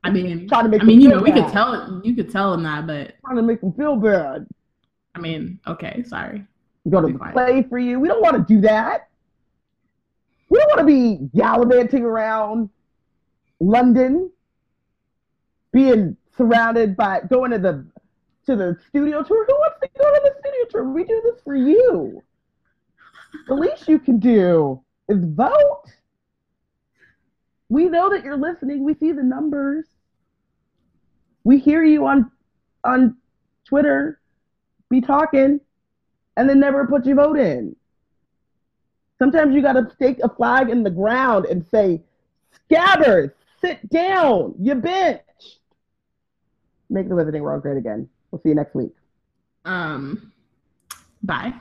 [0.05, 1.53] I mean, trying to make I mean, you know, we could bad.
[1.53, 4.47] tell you could tell him that, but trying to make them feel bad
[5.15, 6.45] I mean, okay, sorry.
[6.85, 7.35] we go to quiet.
[7.35, 7.99] play for you.
[7.99, 9.09] We don't want to do that.
[10.49, 12.71] We don't want to be gallivanting around
[13.61, 14.31] london
[15.73, 17.85] being surrounded by going to the
[18.47, 19.45] to the studio tour.
[19.47, 20.85] Who wants to go to the studio tour?
[20.93, 22.23] We do this for you.
[23.47, 25.85] The least you can do is vote.
[27.69, 28.85] We know that you're listening.
[28.85, 29.85] We see the numbers.
[31.45, 32.31] We hear you on
[32.85, 33.17] on
[33.67, 34.21] twitter
[34.91, 35.61] be talking
[36.37, 37.75] and then never put your vote in.
[39.19, 42.01] Sometimes you got to stake a flag in the ground and say,
[42.71, 45.21] Scabbers, sit down, you bitch.
[46.89, 48.09] Make the Wizarding World great again.
[48.31, 48.95] We'll see you next week.
[49.65, 50.33] Um,
[51.23, 51.55] bye.